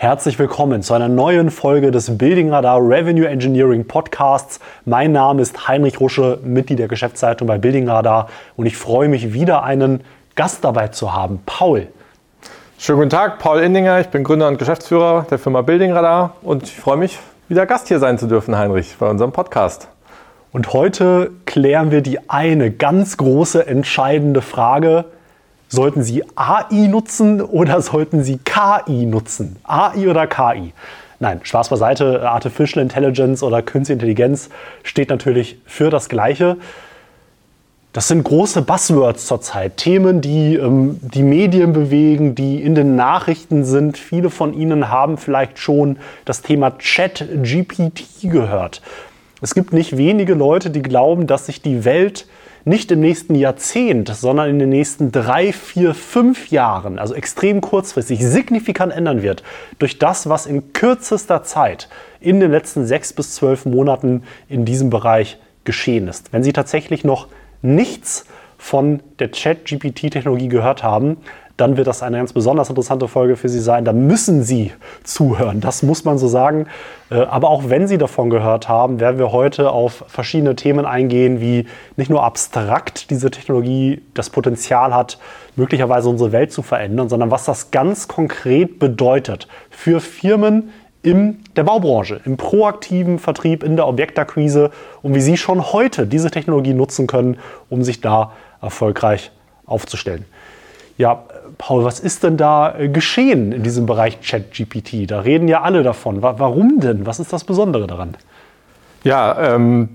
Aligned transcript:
Herzlich 0.00 0.38
willkommen 0.38 0.80
zu 0.84 0.94
einer 0.94 1.08
neuen 1.08 1.50
Folge 1.50 1.90
des 1.90 2.18
Building 2.18 2.50
Radar 2.50 2.78
Revenue 2.78 3.26
Engineering 3.26 3.84
Podcasts. 3.84 4.60
Mein 4.84 5.10
Name 5.10 5.42
ist 5.42 5.66
Heinrich 5.66 5.98
Rusche, 5.98 6.38
Mitglied 6.44 6.78
der 6.78 6.86
Geschäftsleitung 6.86 7.48
bei 7.48 7.58
Building 7.58 7.88
Radar 7.88 8.28
und 8.56 8.66
ich 8.66 8.76
freue 8.76 9.08
mich 9.08 9.32
wieder 9.32 9.64
einen 9.64 10.04
Gast 10.36 10.62
dabei 10.62 10.86
zu 10.86 11.14
haben, 11.14 11.42
Paul. 11.46 11.88
Schönen 12.78 12.98
guten 12.98 13.10
Tag, 13.10 13.40
Paul 13.40 13.58
Indinger. 13.58 13.98
Ich 13.98 14.06
bin 14.06 14.22
Gründer 14.22 14.46
und 14.46 14.60
Geschäftsführer 14.60 15.26
der 15.28 15.38
Firma 15.40 15.62
Building 15.62 15.90
Radar 15.90 16.36
und 16.42 16.62
ich 16.62 16.76
freue 16.76 16.96
mich, 16.96 17.18
wieder 17.48 17.66
Gast 17.66 17.88
hier 17.88 17.98
sein 17.98 18.18
zu 18.18 18.28
dürfen, 18.28 18.56
Heinrich, 18.56 18.94
bei 19.00 19.10
unserem 19.10 19.32
Podcast. 19.32 19.88
Und 20.52 20.72
heute 20.74 21.32
klären 21.44 21.90
wir 21.90 22.02
die 22.02 22.30
eine 22.30 22.70
ganz 22.70 23.16
große 23.16 23.66
entscheidende 23.66 24.42
Frage, 24.42 25.06
Sollten 25.68 26.02
Sie 26.02 26.24
AI 26.34 26.88
nutzen 26.88 27.42
oder 27.42 27.82
sollten 27.82 28.24
Sie 28.24 28.38
KI 28.38 29.04
nutzen? 29.04 29.56
AI 29.64 30.08
oder 30.08 30.26
KI? 30.26 30.72
Nein, 31.20 31.40
Spaß 31.42 31.68
beiseite. 31.68 32.28
Artificial 32.28 32.82
Intelligence 32.82 33.42
oder 33.42 33.60
Künstliche 33.60 33.94
Intelligenz 33.94 34.48
steht 34.82 35.10
natürlich 35.10 35.58
für 35.66 35.90
das 35.90 36.08
Gleiche. 36.08 36.56
Das 37.92 38.08
sind 38.08 38.22
große 38.22 38.62
Buzzwords 38.62 39.26
zurzeit. 39.26 39.76
Themen, 39.76 40.20
die 40.20 40.54
ähm, 40.54 41.00
die 41.02 41.22
Medien 41.22 41.72
bewegen, 41.72 42.34
die 42.34 42.62
in 42.62 42.74
den 42.74 42.96
Nachrichten 42.96 43.64
sind. 43.64 43.98
Viele 43.98 44.30
von 44.30 44.54
Ihnen 44.54 44.88
haben 44.88 45.18
vielleicht 45.18 45.58
schon 45.58 45.98
das 46.24 46.42
Thema 46.42 46.78
Chat-GPT 46.78 48.30
gehört. 48.30 48.80
Es 49.42 49.54
gibt 49.54 49.72
nicht 49.72 49.96
wenige 49.96 50.34
Leute, 50.34 50.70
die 50.70 50.82
glauben, 50.82 51.26
dass 51.26 51.46
sich 51.46 51.60
die 51.60 51.84
Welt 51.84 52.26
nicht 52.68 52.90
im 52.92 53.00
nächsten 53.00 53.34
Jahrzehnt, 53.34 54.08
sondern 54.08 54.50
in 54.50 54.58
den 54.58 54.68
nächsten 54.68 55.10
drei, 55.10 55.52
vier, 55.52 55.94
fünf 55.94 56.50
Jahren, 56.50 56.98
also 56.98 57.14
extrem 57.14 57.60
kurzfristig, 57.60 58.24
signifikant 58.24 58.92
ändern 58.92 59.22
wird 59.22 59.42
durch 59.78 59.98
das, 59.98 60.28
was 60.28 60.46
in 60.46 60.72
kürzester 60.72 61.42
Zeit 61.42 61.88
in 62.20 62.40
den 62.40 62.50
letzten 62.50 62.86
sechs 62.86 63.12
bis 63.12 63.34
zwölf 63.34 63.64
Monaten 63.64 64.22
in 64.48 64.64
diesem 64.64 64.90
Bereich 64.90 65.38
geschehen 65.64 66.08
ist. 66.08 66.32
Wenn 66.32 66.42
Sie 66.42 66.52
tatsächlich 66.52 67.04
noch 67.04 67.28
nichts 67.62 68.26
von 68.58 69.00
der 69.18 69.30
Chat-GPT-Technologie 69.30 70.48
gehört 70.48 70.82
haben, 70.82 71.18
dann 71.58 71.76
wird 71.76 71.88
das 71.88 72.04
eine 72.04 72.18
ganz 72.18 72.32
besonders 72.32 72.68
interessante 72.68 73.08
Folge 73.08 73.36
für 73.36 73.48
Sie 73.48 73.58
sein. 73.58 73.84
Da 73.84 73.92
müssen 73.92 74.44
Sie 74.44 74.72
zuhören, 75.02 75.60
das 75.60 75.82
muss 75.82 76.04
man 76.04 76.16
so 76.16 76.28
sagen. 76.28 76.68
Äh, 77.10 77.16
aber 77.16 77.50
auch 77.50 77.68
wenn 77.68 77.88
Sie 77.88 77.98
davon 77.98 78.30
gehört 78.30 78.68
haben, 78.68 79.00
werden 79.00 79.18
wir 79.18 79.32
heute 79.32 79.72
auf 79.72 80.04
verschiedene 80.06 80.54
Themen 80.54 80.86
eingehen, 80.86 81.40
wie 81.40 81.66
nicht 81.96 82.10
nur 82.10 82.22
abstrakt 82.22 83.10
diese 83.10 83.30
Technologie 83.32 84.00
das 84.14 84.30
Potenzial 84.30 84.94
hat, 84.94 85.18
möglicherweise 85.56 86.08
unsere 86.08 86.30
Welt 86.30 86.52
zu 86.52 86.62
verändern, 86.62 87.08
sondern 87.08 87.32
was 87.32 87.44
das 87.44 87.72
ganz 87.72 88.06
konkret 88.06 88.78
bedeutet 88.78 89.48
für 89.68 90.00
Firmen 90.00 90.70
in 91.02 91.40
der 91.56 91.64
Baubranche, 91.64 92.20
im 92.24 92.36
proaktiven 92.36 93.18
Vertrieb, 93.18 93.64
in 93.64 93.74
der 93.74 93.88
Objektakquise 93.88 94.70
und 95.02 95.14
wie 95.14 95.20
Sie 95.20 95.36
schon 95.36 95.72
heute 95.72 96.06
diese 96.06 96.30
Technologie 96.30 96.74
nutzen 96.74 97.08
können, 97.08 97.38
um 97.68 97.82
sich 97.82 98.00
da 98.00 98.32
erfolgreich 98.62 99.32
aufzustellen. 99.66 100.24
Ja, 100.98 101.22
Paul, 101.58 101.84
was 101.84 102.00
ist 102.00 102.24
denn 102.24 102.36
da 102.36 102.76
äh, 102.76 102.88
geschehen 102.88 103.52
in 103.52 103.62
diesem 103.62 103.86
Bereich 103.86 104.20
ChatGPT? 104.20 105.08
Da 105.10 105.20
reden 105.20 105.46
ja 105.48 105.62
alle 105.62 105.84
davon. 105.84 106.22
Warum 106.22 106.80
denn? 106.80 107.06
Was 107.06 107.20
ist 107.20 107.32
das 107.32 107.44
Besondere 107.44 107.86
daran? 107.86 108.16
Ja, 109.04 109.54
ähm, 109.54 109.90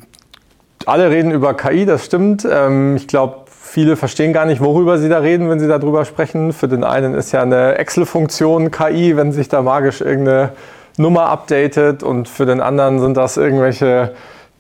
alle 0.86 1.10
reden 1.10 1.32
über 1.32 1.54
KI, 1.56 1.86
das 1.86 2.06
stimmt. 2.06 2.48
Ähm, 2.50 2.96
ich 2.96 3.08
glaube, 3.08 3.44
viele 3.48 3.98
verstehen 3.98 4.32
gar 4.32 4.46
nicht, 4.46 4.62
worüber 4.62 4.98
sie 4.98 5.10
da 5.10 5.20
reden, 5.20 5.50
wenn 5.50 5.60
sie 5.60 5.68
darüber 5.68 6.06
sprechen. 6.06 6.54
Für 6.54 6.70
den 6.70 6.86
einen 6.86 7.16
ist 7.16 7.34
ja 7.34 7.42
eine 7.42 7.76
Excel-Funktion 7.76 8.72
KI, 8.72 9.18
wenn 9.18 9.34
sich 9.34 9.50
da 9.50 9.62
magisch 9.62 10.00
irgendeine 10.00 10.52
Nummer 10.98 11.26
updatet 11.26 12.02
und 12.02 12.30
für 12.30 12.46
den 12.46 12.62
anderen 12.62 13.00
sind 13.00 13.18
das 13.18 13.36
irgendwelche 13.36 14.14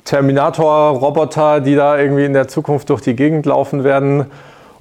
Terminator-Roboter, 0.03 1.61
die 1.61 1.75
da 1.75 1.97
irgendwie 1.97 2.25
in 2.25 2.33
der 2.33 2.49
Zukunft 2.49 2.89
durch 2.89 3.01
die 3.01 3.15
Gegend 3.15 3.45
laufen 3.45 3.85
werden. 3.85 4.25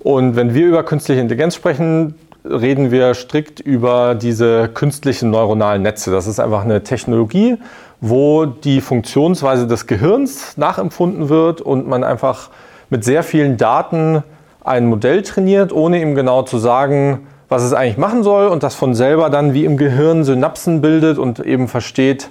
Und 0.02 0.34
wenn 0.34 0.52
wir 0.52 0.66
über 0.66 0.82
künstliche 0.82 1.20
Intelligenz 1.20 1.54
sprechen, 1.54 2.14
reden 2.44 2.90
wir 2.90 3.14
strikt 3.14 3.60
über 3.60 4.16
diese 4.16 4.68
künstlichen 4.68 5.30
neuronalen 5.30 5.82
Netze. 5.82 6.10
Das 6.10 6.26
ist 6.26 6.40
einfach 6.40 6.64
eine 6.64 6.82
Technologie, 6.82 7.56
wo 8.00 8.46
die 8.46 8.80
Funktionsweise 8.80 9.68
des 9.68 9.86
Gehirns 9.86 10.56
nachempfunden 10.56 11.28
wird 11.28 11.60
und 11.60 11.86
man 11.86 12.02
einfach 12.02 12.50
mit 12.90 13.04
sehr 13.04 13.22
vielen 13.22 13.56
Daten 13.56 14.24
ein 14.64 14.86
Modell 14.86 15.22
trainiert, 15.22 15.72
ohne 15.72 16.02
ihm 16.02 16.16
genau 16.16 16.42
zu 16.42 16.58
sagen, 16.58 17.28
was 17.48 17.62
es 17.62 17.72
eigentlich 17.72 17.98
machen 17.98 18.24
soll 18.24 18.48
und 18.48 18.64
das 18.64 18.74
von 18.74 18.94
selber 18.94 19.30
dann 19.30 19.54
wie 19.54 19.64
im 19.64 19.76
Gehirn 19.76 20.24
Synapsen 20.24 20.80
bildet 20.80 21.18
und 21.18 21.38
eben 21.38 21.68
versteht, 21.68 22.30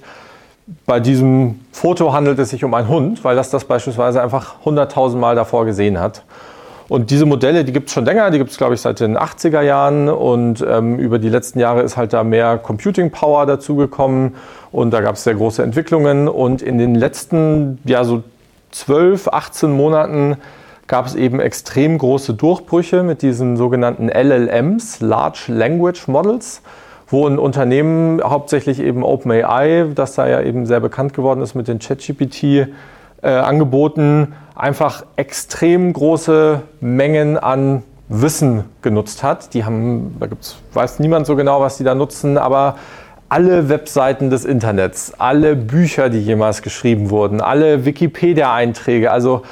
bei 0.86 1.00
diesem 1.00 1.60
Foto 1.72 2.12
handelt 2.12 2.38
es 2.40 2.50
sich 2.50 2.64
um 2.64 2.74
einen 2.74 2.88
Hund, 2.90 3.24
weil 3.24 3.36
das 3.36 3.50
das 3.50 3.64
beispielsweise 3.64 4.22
einfach 4.22 4.56
hunderttausendmal 4.66 5.36
davor 5.36 5.66
gesehen 5.66 6.00
hat. 6.00 6.24
Und 6.92 7.10
diese 7.10 7.26
Modelle, 7.26 7.64
die 7.64 7.72
gibt 7.72 7.88
es 7.88 7.94
schon 7.94 8.04
länger, 8.04 8.32
die 8.32 8.38
gibt 8.38 8.52
es, 8.52 8.58
glaube 8.58 8.74
ich, 8.74 8.82
seit 8.82 9.00
den 9.00 9.18
80er 9.18 9.62
Jahren. 9.62 10.10
Und 10.10 10.62
ähm, 10.68 11.00
über 11.00 11.20
die 11.20 11.30
letzten 11.30 11.58
Jahre 11.58 11.84
ist 11.84 11.96
halt 11.96 12.12
da 12.12 12.26
mehr 12.26 12.58
Computing 12.58 13.12
Power 13.12 13.46
dazugekommen. 13.46 14.36
Und 14.74 14.92
da 14.92 15.00
gab 15.00 15.16
es 15.16 15.24
sehr 15.24 15.36
große 15.36 15.64
Entwicklungen. 15.64 16.28
Und 16.28 16.62
in 16.62 16.78
den 16.78 16.96
letzten, 16.96 17.80
ja, 17.86 18.04
so 18.04 18.24
12, 18.72 19.30
18 19.30 19.72
Monaten 19.72 20.36
gab 20.88 21.06
es 21.06 21.16
eben 21.16 21.40
extrem 21.40 21.98
große 21.98 22.34
Durchbrüche 22.34 23.04
mit 23.04 23.22
diesen 23.22 23.56
sogenannten 23.56 24.10
LLMs, 24.10 25.00
Large 25.00 25.46
Language 25.48 26.10
Models, 26.10 26.62
wo 27.08 27.26
ein 27.26 27.40
Unternehmen, 27.40 28.22
hauptsächlich 28.22 28.82
eben 28.82 29.06
OpenAI, 29.06 29.86
das 29.96 30.16
da 30.16 30.28
ja 30.28 30.42
eben 30.42 30.66
sehr 30.66 30.82
bekannt 30.82 31.14
geworden 31.14 31.42
ist 31.42 31.56
mit 31.56 31.70
den 31.70 31.80
ChatGPT-Angeboten, 31.80 32.76
äh, 33.22 33.30
einfach 34.56 35.04
extrem 35.16 35.94
große 35.94 36.62
Mengen 36.80 37.38
an 37.38 37.84
Wissen 38.10 38.66
genutzt 38.82 39.24
hat. 39.24 39.54
Die 39.54 39.64
haben, 39.64 40.18
da 40.20 40.28
gibt's, 40.28 40.58
weiß 40.74 41.00
niemand 41.00 41.26
so 41.26 41.36
genau, 41.36 41.62
was 41.62 41.78
die 41.78 41.84
da 41.84 41.96
nutzen, 41.96 42.38
aber 42.38 42.76
alle 43.30 43.70
Webseiten 43.70 44.30
des 44.30 44.44
Internets, 44.44 45.14
alle 45.18 45.56
Bücher, 45.56 46.10
die 46.10 46.20
jemals 46.20 46.62
geschrieben 46.62 47.10
wurden, 47.10 47.40
alle 47.40 47.86
Wikipedia-Einträge, 47.86 49.10
also 49.10 49.44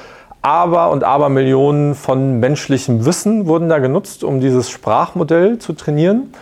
aber 0.41 0.91
und 0.91 1.03
aber 1.03 1.29
Millionen 1.29 1.95
von 1.95 2.39
menschlichem 2.39 3.05
Wissen 3.05 3.47
wurden 3.47 3.69
da 3.69 3.79
genutzt, 3.79 4.23
um 4.23 4.41
dieses 4.41 4.69
Sprachmodell 4.69 5.59
zu 5.59 5.73
trainieren. 5.73 6.33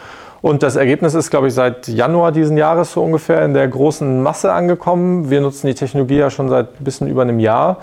Und 0.48 0.64
das 0.64 0.78
Ergebnis 0.78 1.14
ist, 1.14 1.30
glaube 1.30 1.50
ich, 1.50 1.54
seit 1.54 1.90
Januar 1.90 2.32
diesen 2.32 2.56
Jahres 2.56 2.94
so 2.94 3.04
ungefähr 3.04 3.44
in 3.44 3.54
der 3.54 3.68
großen 3.68 4.24
Masse 4.24 4.54
angekommen. 4.54 5.30
Wir 5.30 5.42
nutzen 5.42 5.68
die 5.68 5.74
Technologie 5.74 6.20
ja 6.20 6.30
schon 6.30 6.48
seit 6.48 6.80
ein 6.80 6.86
bisschen 6.86 7.10
über 7.10 7.24
einem 7.24 7.42
Jahr. 7.42 7.80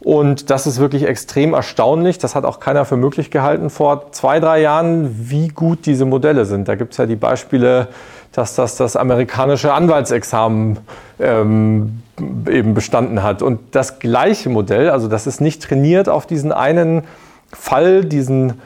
Und 0.00 0.50
das 0.50 0.66
ist 0.66 0.80
wirklich 0.80 1.04
extrem 1.04 1.54
erstaunlich. 1.54 2.18
Das 2.18 2.34
hat 2.34 2.44
auch 2.44 2.60
keiner 2.60 2.84
für 2.84 2.98
möglich 2.98 3.30
gehalten 3.30 3.70
vor 3.70 4.12
zwei, 4.12 4.38
drei 4.38 4.60
Jahren, 4.60 5.30
wie 5.30 5.48
gut 5.48 5.86
diese 5.86 6.04
Modelle 6.04 6.44
sind. 6.44 6.68
Da 6.68 6.74
gibt 6.74 6.92
es 6.92 6.98
ja 6.98 7.06
die 7.06 7.16
Beispiele, 7.16 7.88
dass 8.32 8.54
das 8.54 8.76
das 8.76 8.96
amerikanische 8.96 9.72
Anwaltsexamen 9.72 10.80
ähm, 11.18 12.02
eben 12.46 12.74
bestanden 12.74 13.22
hat. 13.22 13.40
Und 13.40 13.60
das 13.74 13.98
gleiche 13.98 14.50
Modell, 14.50 14.90
also 14.90 15.08
das 15.08 15.26
ist 15.26 15.40
nicht 15.40 15.62
trainiert 15.62 16.10
auf 16.10 16.26
diesen 16.26 16.52
einen 16.52 17.04
Fall, 17.50 18.04
diesen 18.04 18.60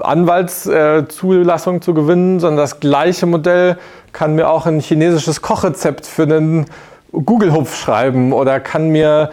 Anwaltszulassung 0.00 1.82
zu 1.82 1.94
gewinnen, 1.94 2.40
sondern 2.40 2.58
das 2.58 2.80
gleiche 2.80 3.26
Modell 3.26 3.78
kann 4.12 4.34
mir 4.34 4.50
auch 4.50 4.66
ein 4.66 4.80
chinesisches 4.80 5.42
Kochrezept 5.42 6.06
für 6.06 6.22
einen 6.22 6.66
Google-Hupf 7.12 7.76
schreiben 7.76 8.32
oder 8.32 8.60
kann 8.60 8.90
mir 8.90 9.30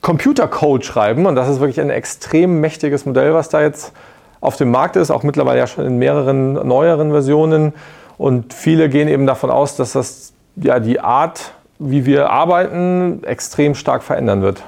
Computercode 0.00 0.84
schreiben. 0.84 1.26
Und 1.26 1.34
das 1.34 1.48
ist 1.48 1.60
wirklich 1.60 1.80
ein 1.80 1.90
extrem 1.90 2.60
mächtiges 2.60 3.06
Modell, 3.06 3.34
was 3.34 3.48
da 3.48 3.60
jetzt 3.60 3.92
auf 4.40 4.56
dem 4.56 4.70
Markt 4.70 4.96
ist, 4.96 5.10
auch 5.10 5.22
mittlerweile 5.22 5.58
ja 5.58 5.66
schon 5.66 5.84
in 5.86 5.98
mehreren 5.98 6.52
neueren 6.66 7.10
Versionen. 7.10 7.72
Und 8.18 8.54
viele 8.54 8.88
gehen 8.88 9.08
eben 9.08 9.26
davon 9.26 9.50
aus, 9.50 9.76
dass 9.76 9.92
das 9.92 10.32
ja 10.56 10.78
die 10.78 11.00
Art, 11.00 11.52
wie 11.78 12.06
wir 12.06 12.30
arbeiten, 12.30 13.22
extrem 13.24 13.74
stark 13.74 14.02
verändern 14.02 14.42
wird. 14.42 14.62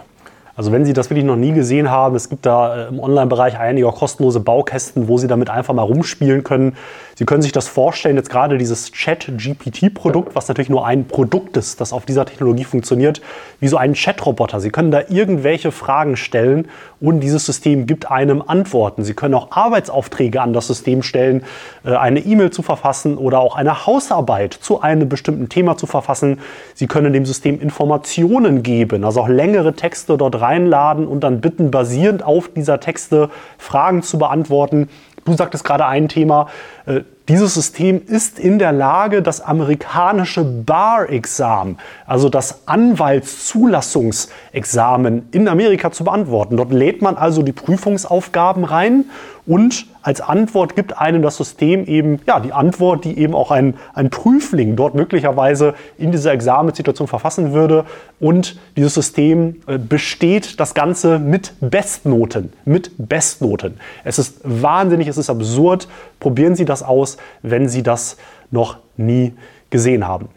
Also 0.58 0.72
wenn 0.72 0.84
Sie 0.84 0.93
das 0.93 1.08
wirklich 1.08 1.25
noch 1.25 1.37
nie 1.37 1.52
gesehen 1.52 1.88
haben, 1.88 2.16
es 2.16 2.28
gibt 2.28 2.44
da 2.44 2.87
äh, 2.87 2.88
im 2.88 2.99
Online-Bereich 2.99 3.56
einige 3.60 3.87
kostenlose 3.93 4.40
Baukästen, 4.40 5.06
wo 5.06 5.16
Sie 5.16 5.28
damit 5.28 5.50
einfach 5.50 5.72
mal 5.72 5.84
rumspielen 5.84 6.43
können. 6.43 6.75
Sie 7.19 7.25
können 7.25 7.43
sich 7.43 7.50
das 7.50 7.67
vorstellen, 7.67 8.15
jetzt 8.15 8.31
gerade 8.31 8.59
dieses 8.59 8.93
Chat-GPT-Produkt, 8.93 10.37
was 10.37 10.47
natürlich 10.47 10.69
nur 10.69 10.87
ein 10.87 11.09
Produkt 11.09 11.56
ist, 11.56 11.81
das 11.81 11.93
auf 11.93 12.06
dieser 12.06 12.26
Technologie 12.26 12.62
funktioniert, 12.62 13.20
wie 13.59 13.67
so 13.67 13.76
ein 13.76 13.94
Chat-Roboter. 13.94 14.61
Sie 14.61 14.70
können 14.70 14.93
da 14.93 15.03
irgendwelche 15.09 15.73
Fragen 15.73 16.17
stellen 16.17 16.69
und 17.00 17.19
dieses 17.19 17.44
System 17.44 17.87
gibt 17.87 18.09
einem 18.09 18.41
Antworten. 18.47 19.03
Sie 19.03 19.15
können 19.15 19.35
auch 19.35 19.50
Arbeitsaufträge 19.50 20.41
an 20.41 20.53
das 20.53 20.69
System 20.69 21.03
stellen, 21.03 21.43
äh, 21.85 21.97
eine 21.97 22.20
E-Mail 22.20 22.50
zu 22.50 22.62
verfassen 22.62 23.19
oder 23.19 23.41
auch 23.41 23.56
eine 23.56 23.87
Hausarbeit 23.87 24.53
zu 24.53 24.81
einem 24.81 25.09
bestimmten 25.09 25.49
Thema 25.49 25.76
zu 25.76 25.87
verfassen. 25.87 26.38
Sie 26.75 26.87
können 26.87 27.12
dem 27.12 27.26
System 27.26 27.61
Informationen 27.61 28.62
geben, 28.62 29.05
also 29.05 29.23
auch 29.23 29.29
längere 29.29 29.73
Texte 29.73 30.17
dort 30.17 30.41
rein 30.41 30.69
reinladen 30.69 31.06
und 31.06 31.20
dann 31.20 31.41
bitten, 31.41 31.70
basierend 31.70 32.23
auf 32.23 32.49
dieser 32.49 32.81
Texte 32.81 33.31
Fragen 33.59 34.03
zu 34.03 34.19
beantworten. 34.19 34.88
Du 35.29 35.37
sagtest 35.37 35.63
gerade 35.65 35.87
ein 35.87 36.09
Thema, 36.09 36.49
äh, 36.87 37.03
Dieses 37.29 37.53
System 37.53 38.01
ist 38.07 38.39
in 38.39 38.59
der 38.59 38.73
Lage, 38.73 39.21
das 39.21 39.43
amerikanische 39.43 40.45
Bar-Examen, 40.45 41.77
also 42.07 42.31
das 42.31 42.67
Anwaltszulassungsexamen 42.67 45.29
in 45.33 45.47
Amerika 45.47 45.93
zu 45.93 46.05
beantworten. 46.05 46.57
Dort 46.57 46.73
lädt 46.73 47.03
man 47.03 47.19
also 47.19 47.43
die 47.43 47.53
Prüfungsaufgaben 47.53 48.65
rein 48.65 49.05
und 49.49 49.87
als 50.03 50.21
Antwort 50.21 50.77
gibt 50.77 50.99
einem 50.99 51.23
das 51.23 51.39
System 51.39 51.87
eben 51.87 52.21
ja, 52.27 52.39
die 52.39 52.53
Antwort, 52.53 53.07
die 53.07 53.19
eben 53.19 53.35
auch 53.35 53.51
ein, 53.51 53.77
ein 53.95 54.11
Prüfling 54.11 54.77
dort 54.77 54.95
möglicherweise 54.95 55.75
in 55.97 56.13
dieser 56.13 56.33
Examenssituation 56.33 57.09
verfassen 57.09 57.53
würde. 57.53 57.87
Und 58.21 58.59
dieses 58.77 58.93
System 58.93 59.57
äh, 59.67 59.79
besteht 59.79 60.61
das 60.61 60.75
Ganze 60.75 61.19
mit 61.19 61.55
Bestnoten. 61.61 62.53
Mit 62.67 62.91
Bestnoten. 62.99 63.81
Es 64.05 64.19
ist 64.19 64.41
wahnsinnig, 64.45 65.09
es 65.09 65.17
ist 65.17 65.31
absurd. 65.31 65.89
Probieren 66.20 66.55
Sie 66.55 66.65
das 66.65 66.82
aus, 66.82 67.17
wenn 67.43 67.69
Sie 67.69 67.82
das 67.82 68.17
noch 68.50 68.79
nie 68.97 69.35
gesehen 69.70 70.06
haben. 70.06 70.29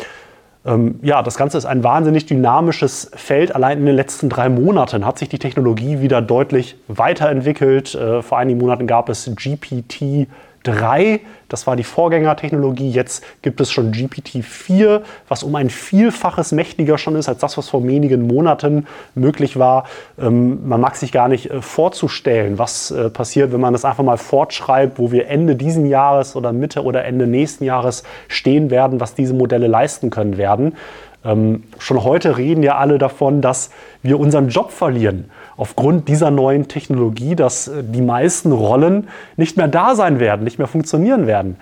Ähm, 0.65 0.99
ja, 1.01 1.23
das 1.23 1.37
Ganze 1.37 1.57
ist 1.57 1.65
ein 1.65 1.83
wahnsinnig 1.83 2.25
dynamisches 2.27 3.11
Feld. 3.15 3.55
Allein 3.55 3.79
in 3.79 3.85
den 3.85 3.95
letzten 3.95 4.29
drei 4.29 4.49
Monaten 4.49 5.05
hat 5.05 5.17
sich 5.17 5.29
die 5.29 5.39
Technologie 5.39 6.01
wieder 6.01 6.21
deutlich 6.21 6.75
weiterentwickelt. 6.87 7.95
Äh, 7.95 8.21
vor 8.21 8.37
einigen 8.37 8.59
Monaten 8.59 8.85
gab 8.85 9.09
es 9.09 9.29
GPT 9.35 10.27
3, 10.63 11.21
das 11.49 11.67
war 11.67 11.75
die 11.75 11.83
Vorgängertechnologie. 11.83 12.89
Jetzt 12.89 13.23
gibt 13.41 13.59
es 13.61 13.71
schon 13.71 13.91
GPT-4, 13.91 15.01
was 15.27 15.43
um 15.43 15.55
ein 15.55 15.69
Vielfaches 15.69 16.51
mächtiger 16.51 16.97
schon 16.97 17.15
ist 17.15 17.27
als 17.27 17.39
das, 17.39 17.57
was 17.57 17.69
vor 17.69 17.85
wenigen 17.85 18.27
Monaten 18.27 18.87
möglich 19.15 19.57
war. 19.57 19.85
Ähm, 20.19 20.67
man 20.67 20.79
mag 20.79 20.95
sich 20.95 21.11
gar 21.11 21.27
nicht 21.27 21.49
äh, 21.49 21.61
vorzustellen, 21.61 22.57
was 22.57 22.91
äh, 22.91 23.09
passiert, 23.09 23.51
wenn 23.51 23.61
man 23.61 23.73
das 23.73 23.85
einfach 23.85 24.03
mal 24.03 24.17
fortschreibt, 24.17 24.99
wo 24.99 25.11
wir 25.11 25.27
Ende 25.27 25.55
diesen 25.55 25.85
Jahres 25.85 26.35
oder 26.35 26.53
Mitte 26.53 26.83
oder 26.83 27.05
Ende 27.05 27.27
nächsten 27.27 27.63
Jahres 27.63 28.03
stehen 28.27 28.69
werden, 28.69 28.99
was 28.99 29.15
diese 29.15 29.33
Modelle 29.33 29.67
leisten 29.67 30.09
können 30.09 30.37
werden. 30.37 30.75
Ähm, 31.23 31.63
schon 31.77 32.03
heute 32.03 32.37
reden 32.37 32.63
ja 32.63 32.77
alle 32.77 32.97
davon, 32.97 33.41
dass 33.41 33.69
wir 34.01 34.19
unseren 34.19 34.49
Job 34.49 34.71
verlieren 34.71 35.29
aufgrund 35.55 36.07
dieser 36.07 36.31
neuen 36.31 36.67
Technologie, 36.67 37.35
dass 37.35 37.67
äh, 37.67 37.83
die 37.83 38.01
meisten 38.01 38.51
Rollen 38.51 39.07
nicht 39.37 39.57
mehr 39.57 39.67
da 39.67 39.93
sein 39.95 40.19
werden, 40.19 40.43
nicht 40.43 40.57
mehr 40.57 40.67
funktionieren 40.67 41.27
werden. 41.27 41.57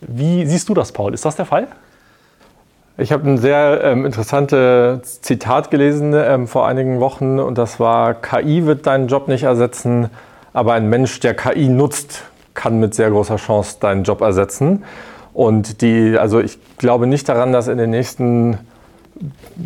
Wie 0.00 0.44
siehst 0.46 0.68
du 0.68 0.74
das, 0.74 0.92
Paul? 0.92 1.14
Ist 1.14 1.24
das 1.24 1.36
der 1.36 1.46
Fall? 1.46 1.68
Ich 2.98 3.12
habe 3.12 3.30
ein 3.30 3.38
sehr 3.38 3.80
ähm, 3.84 4.04
interessantes 4.04 5.22
Zitat 5.22 5.70
gelesen 5.70 6.12
ähm, 6.14 6.48
vor 6.48 6.66
einigen 6.66 7.00
Wochen 7.00 7.38
und 7.38 7.56
das 7.56 7.78
war, 7.80 8.12
KI 8.14 8.66
wird 8.66 8.86
deinen 8.86 9.08
Job 9.08 9.28
nicht 9.28 9.44
ersetzen, 9.44 10.10
aber 10.52 10.74
ein 10.74 10.88
Mensch, 10.88 11.20
der 11.20 11.34
KI 11.34 11.68
nutzt, 11.68 12.24
kann 12.54 12.80
mit 12.80 12.94
sehr 12.94 13.10
großer 13.10 13.36
Chance 13.36 13.76
deinen 13.80 14.02
Job 14.02 14.20
ersetzen. 14.20 14.84
Und 15.32 15.80
die, 15.80 16.18
also 16.18 16.40
ich 16.40 16.58
glaube 16.76 17.06
nicht 17.06 17.28
daran, 17.28 17.52
dass 17.52 17.68
in 17.68 17.78
den 17.78 17.90
nächsten 17.90 18.58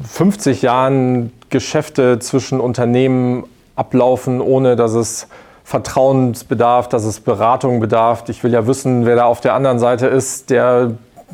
50 0.09 0.63
Jahren 0.63 1.33
Geschäfte 1.51 2.19
zwischen 2.19 2.61
Unternehmen 2.61 3.45
ablaufen, 3.77 4.41
ohne 4.41 4.77
dass 4.77 4.93
es 4.95 5.29
Vertrauensbedarf, 5.65 6.89
dass 6.89 7.05
es 7.05 7.21
Beratung 7.21 7.81
bedarf. 7.81 8.25
Ich 8.29 8.43
will 8.43 8.53
ja 8.53 8.67
wissen, 8.67 9.07
wer 9.07 9.17
da 9.17 9.25
auf 9.25 9.41
der 9.41 9.55
anderen 9.55 9.79
Seite 9.79 10.07
ist, 10.07 10.51
der, 10.51 10.93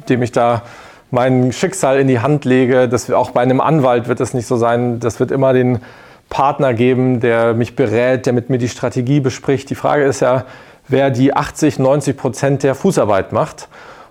dem 0.09 0.23
ich 0.23 0.33
da 0.33 0.63
mein 1.11 1.53
Schicksal 1.53 1.99
in 1.99 2.09
die 2.09 2.21
Hand 2.21 2.45
lege. 2.45 2.89
Das, 2.89 3.11
auch 3.11 3.31
bei 3.31 3.41
einem 3.41 3.61
Anwalt 3.61 4.09
wird 4.09 4.21
es 4.21 4.35
nicht 4.35 4.47
so 4.47 4.57
sein. 4.57 5.01
Das 5.01 5.21
wird 5.21 5.31
immer 5.31 5.53
den 5.53 5.81
Partner 6.29 6.75
geben, 6.75 7.21
der 7.21 7.55
mich 7.55 7.75
berät, 7.75 8.27
der 8.27 8.33
mit 8.33 8.51
mir 8.51 8.59
die 8.59 8.69
Strategie 8.69 9.21
bespricht. 9.21 9.71
Die 9.71 9.75
Frage 9.75 10.05
ist 10.05 10.21
ja, 10.21 10.45
wer 10.87 11.11
die 11.11 11.35
80, 11.35 11.79
90 11.79 12.17
Prozent 12.17 12.63
der 12.63 12.75
Fußarbeit 12.75 13.33
macht. 13.33 13.69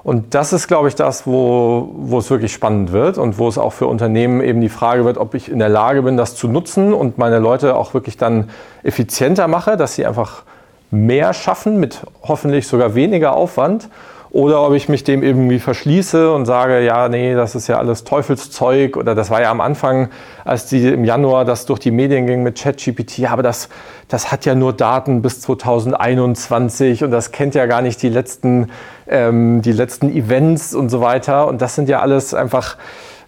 Und 0.08 0.36
das 0.36 0.54
ist, 0.54 0.70
glaube 0.70 0.88
ich, 0.88 0.96
das, 0.96 1.28
wo, 1.28 1.90
wo 1.98 2.20
es 2.20 2.30
wirklich 2.30 2.54
spannend 2.54 2.94
wird 2.94 3.18
und 3.18 3.38
wo 3.38 3.50
es 3.50 3.58
auch 3.58 3.74
für 3.74 3.88
Unternehmen 3.88 4.40
eben 4.40 4.62
die 4.62 4.70
Frage 4.70 5.04
wird, 5.04 5.18
ob 5.18 5.34
ich 5.34 5.52
in 5.52 5.60
der 5.60 5.68
Lage 5.68 6.02
bin, 6.02 6.16
das 6.16 6.34
zu 6.38 6.48
nutzen 6.48 6.94
und 6.94 7.18
meine 7.18 7.40
Leute 7.40 7.76
auch 7.76 7.94
wirklich 7.94 8.16
dann 8.16 8.50
effizienter 8.84 9.50
mache, 9.50 9.76
dass 9.76 9.96
sie 9.96 10.06
einfach 10.06 10.44
mehr 10.92 11.34
schaffen 11.34 11.82
mit 11.82 12.04
hoffentlich 12.24 12.70
sogar 12.70 12.96
weniger 12.96 13.36
Aufwand 13.36 13.90
oder 14.38 14.62
ob 14.62 14.76
ich 14.76 14.88
mich 14.88 15.04
dem 15.04 15.24
irgendwie 15.24 15.58
verschließe 15.58 16.32
und 16.32 16.46
sage, 16.46 16.86
ja, 16.86 17.10
nee, 17.10 17.34
das 17.34 17.56
ist 17.56 17.66
ja 17.66 17.80
alles 17.80 18.04
Teufelszeug. 18.04 18.96
Oder 18.96 19.16
das 19.16 19.32
war 19.32 19.42
ja 19.42 19.50
am 19.50 19.62
Anfang, 19.62 20.10
als 20.46 20.68
die 20.68 20.90
im 20.90 21.06
Januar 21.06 21.44
das 21.44 21.66
durch 21.66 21.80
die 21.80 21.90
Medien 21.90 22.28
ging 22.28 22.44
mit 22.44 22.62
ChatGPT, 22.62 23.18
ja, 23.18 23.32
aber 23.32 23.42
das, 23.42 23.68
das 24.08 24.32
hat 24.32 24.46
ja 24.46 24.54
nur 24.54 24.74
Daten 24.74 25.24
bis 25.24 25.42
2021 25.42 27.04
und 27.04 27.10
das 27.10 27.32
kennt 27.32 27.56
ja 27.56 27.66
gar 27.66 27.82
nicht 27.82 28.00
die 28.04 28.10
letzten, 28.10 28.70
ähm, 29.08 29.64
die 29.64 29.72
letzten 29.72 30.16
Events 30.16 30.76
und 30.76 30.90
so 30.90 31.02
weiter. 31.02 31.48
Und 31.48 31.64
das 31.64 31.74
sind 31.74 31.90
ja 31.90 32.02
alles 32.02 32.36
einfach 32.36 32.78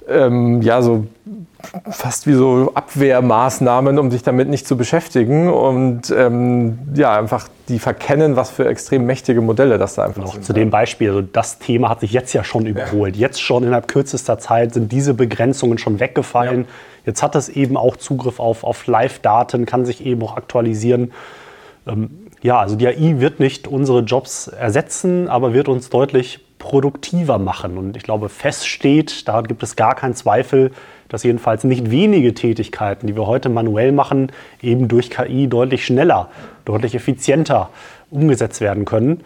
ähm, 0.10 0.62
ja 0.62 0.82
so 0.82 1.06
fast 1.90 2.26
wie 2.26 2.34
so 2.34 2.72
Abwehrmaßnahmen, 2.74 4.00
um 4.00 4.12
sich 4.12 4.24
damit 4.24 4.48
nicht 4.48 4.66
zu 4.66 4.78
beschäftigen 4.78 5.50
und 5.50 6.10
ähm, 6.16 6.80
ja, 6.96 7.18
einfach 7.18 7.50
die 7.68 7.80
verkennen, 7.80 8.36
was 8.36 8.50
für 8.50 8.68
extrem 8.68 9.06
mächtige 9.06 9.42
Modelle 9.42 9.78
das 9.78 9.96
da 9.96 10.06
einfach 10.06 10.24
Noch 10.24 10.34
sind. 10.34 10.46
Zu 10.46 10.54
dem 10.54 10.70
Beispiel, 10.70 11.10
also 11.10 11.22
das 11.22 11.60
Thema 11.60 11.90
hat 11.90 12.00
sich 12.00 12.14
jetzt 12.14 12.34
ja 12.34 12.44
schon 12.44 12.66
überholt. 12.66 13.16
Ja. 13.16 13.28
Jetzt 13.28 13.42
schon 13.42 13.64
innerhalb 13.64 13.88
kürzester 13.88 14.40
Zeit 14.40 14.74
sind 14.74 14.92
diese 14.92 15.14
Begrenzungen 15.14 15.78
schon 15.78 16.00
weggefallen. 16.00 16.62
Ja. 16.62 16.68
Jetzt 17.06 17.24
hat 17.24 17.36
es 17.36 17.50
eben 17.50 17.76
auch 17.76 17.98
Zugriff 17.98 18.40
auf, 18.40 18.64
auf 18.64 18.88
Live-Daten, 18.88 19.66
kann 19.66 19.86
sich 19.86 20.06
eben 20.06 20.24
auch 20.24 20.38
aktualisieren. 20.38 21.12
Ähm, 21.88 22.10
ja, 22.42 22.60
also 22.60 22.78
die 22.78 22.88
AI 22.88 23.20
wird 23.20 23.42
nicht 23.42 23.68
unsere 23.68 24.00
Jobs 24.00 24.48
ersetzen, 24.48 25.28
aber 25.28 25.54
wird 25.54 25.68
uns 25.68 25.90
deutlich 25.90 26.40
produktiver 26.60 27.40
machen. 27.40 27.78
Und 27.78 27.98
ich 27.98 28.04
glaube, 28.04 28.30
fest 28.30 28.68
steht, 28.68 29.28
da 29.28 29.42
gibt 29.42 29.64
es 29.64 29.76
gar 29.76 29.96
keinen 29.96 30.14
Zweifel, 30.14 30.72
dass 31.08 31.24
jedenfalls 31.24 31.64
nicht 31.64 31.90
wenige 31.90 32.36
Tätigkeiten, 32.36 33.08
die 33.08 33.16
wir 33.16 33.26
heute 33.26 33.50
manuell 33.50 33.92
machen, 33.92 34.32
eben 34.62 34.88
durch 34.88 35.10
KI 35.10 35.48
deutlich 35.48 35.86
schneller, 35.86 36.30
deutlich 36.66 36.94
effizienter 36.94 37.70
umgesetzt 38.12 38.62
werden 38.62 38.86
können. 38.86 39.24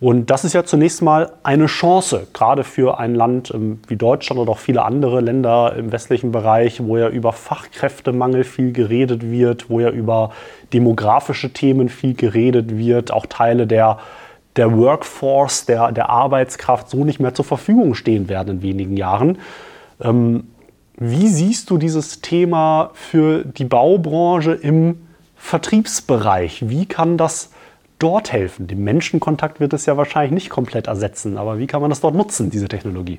Und 0.00 0.28
das 0.28 0.44
ist 0.44 0.52
ja 0.52 0.64
zunächst 0.64 1.02
mal 1.02 1.32
eine 1.44 1.66
Chance, 1.66 2.26
gerade 2.34 2.64
für 2.64 2.98
ein 2.98 3.14
Land 3.14 3.52
ähm, 3.54 3.80
wie 3.86 3.96
Deutschland 3.96 4.40
oder 4.40 4.52
auch 4.52 4.58
viele 4.58 4.84
andere 4.84 5.20
Länder 5.20 5.74
im 5.76 5.92
westlichen 5.92 6.30
Bereich, 6.30 6.84
wo 6.84 6.98
ja 6.98 7.08
über 7.08 7.32
Fachkräftemangel 7.32 8.44
viel 8.44 8.72
geredet 8.72 9.30
wird, 9.30 9.70
wo 9.70 9.80
ja 9.80 9.90
über 9.90 10.30
demografische 10.72 11.52
Themen 11.52 11.88
viel 11.88 12.14
geredet 12.14 12.76
wird, 12.76 13.12
auch 13.12 13.26
Teile 13.26 13.66
der, 13.66 13.98
der 14.56 14.76
Workforce, 14.76 15.66
der, 15.66 15.92
der 15.92 16.10
Arbeitskraft 16.10 16.88
so 16.88 17.04
nicht 17.04 17.20
mehr 17.20 17.34
zur 17.34 17.44
Verfügung 17.44 17.94
stehen 17.94 18.28
werden 18.28 18.56
in 18.56 18.62
wenigen 18.62 18.96
Jahren. 18.96 19.38
Ähm, 20.00 20.48
wie 20.96 21.28
siehst 21.28 21.70
du 21.70 21.78
dieses 21.78 22.20
Thema 22.20 22.90
für 22.94 23.44
die 23.44 23.64
Baubranche 23.64 24.52
im 24.52 25.06
Vertriebsbereich? 25.36 26.68
Wie 26.68 26.86
kann 26.86 27.18
das 27.18 27.50
dort 27.98 28.32
helfen? 28.32 28.68
Den 28.68 28.84
Menschenkontakt 28.84 29.58
wird 29.58 29.72
es 29.72 29.86
ja 29.86 29.96
wahrscheinlich 29.96 30.32
nicht 30.32 30.50
komplett 30.50 30.86
ersetzen, 30.86 31.36
aber 31.36 31.58
wie 31.58 31.66
kann 31.66 31.80
man 31.80 31.90
das 31.90 32.00
dort 32.00 32.14
nutzen, 32.14 32.50
diese 32.50 32.68
Technologie? 32.68 33.18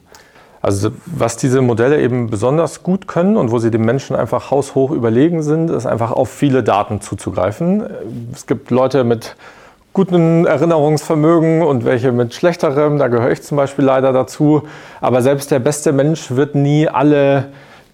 Also 0.62 0.92
was 1.06 1.38
diese 1.38 1.62
Modelle 1.62 2.02
eben 2.02 2.30
besonders 2.30 2.82
gut 2.82 3.08
können 3.08 3.38
und 3.38 3.52
wo 3.52 3.60
sie 3.60 3.70
dem 3.70 3.86
Menschen 3.86 4.16
einfach 4.16 4.50
haushoch 4.50 4.90
überlegen 4.90 5.44
sind, 5.44 5.70
ist 5.70 5.86
einfach 5.86 6.12
auf 6.12 6.30
viele 6.30 6.64
Daten 6.64 7.02
zuzugreifen. 7.02 7.84
Es 8.34 8.48
gibt 8.48 8.72
Leute 8.72 9.04
mit 9.04 9.36
guten 9.96 10.46
Erinnerungsvermögen 10.46 11.64
und 11.64 11.86
welche 11.86 12.12
mit 12.12 12.34
schlechterem. 12.34 13.00
Da 13.00 13.08
gehöre 13.08 13.32
ich 13.32 13.42
zum 13.42 13.56
Beispiel 13.56 13.86
leider 13.86 14.12
dazu. 14.12 14.64
Aber 15.00 15.22
selbst 15.22 15.52
der 15.52 15.60
beste 15.60 15.94
Mensch 15.94 16.32
wird 16.32 16.54
nie 16.54 16.90
alle 16.90 17.46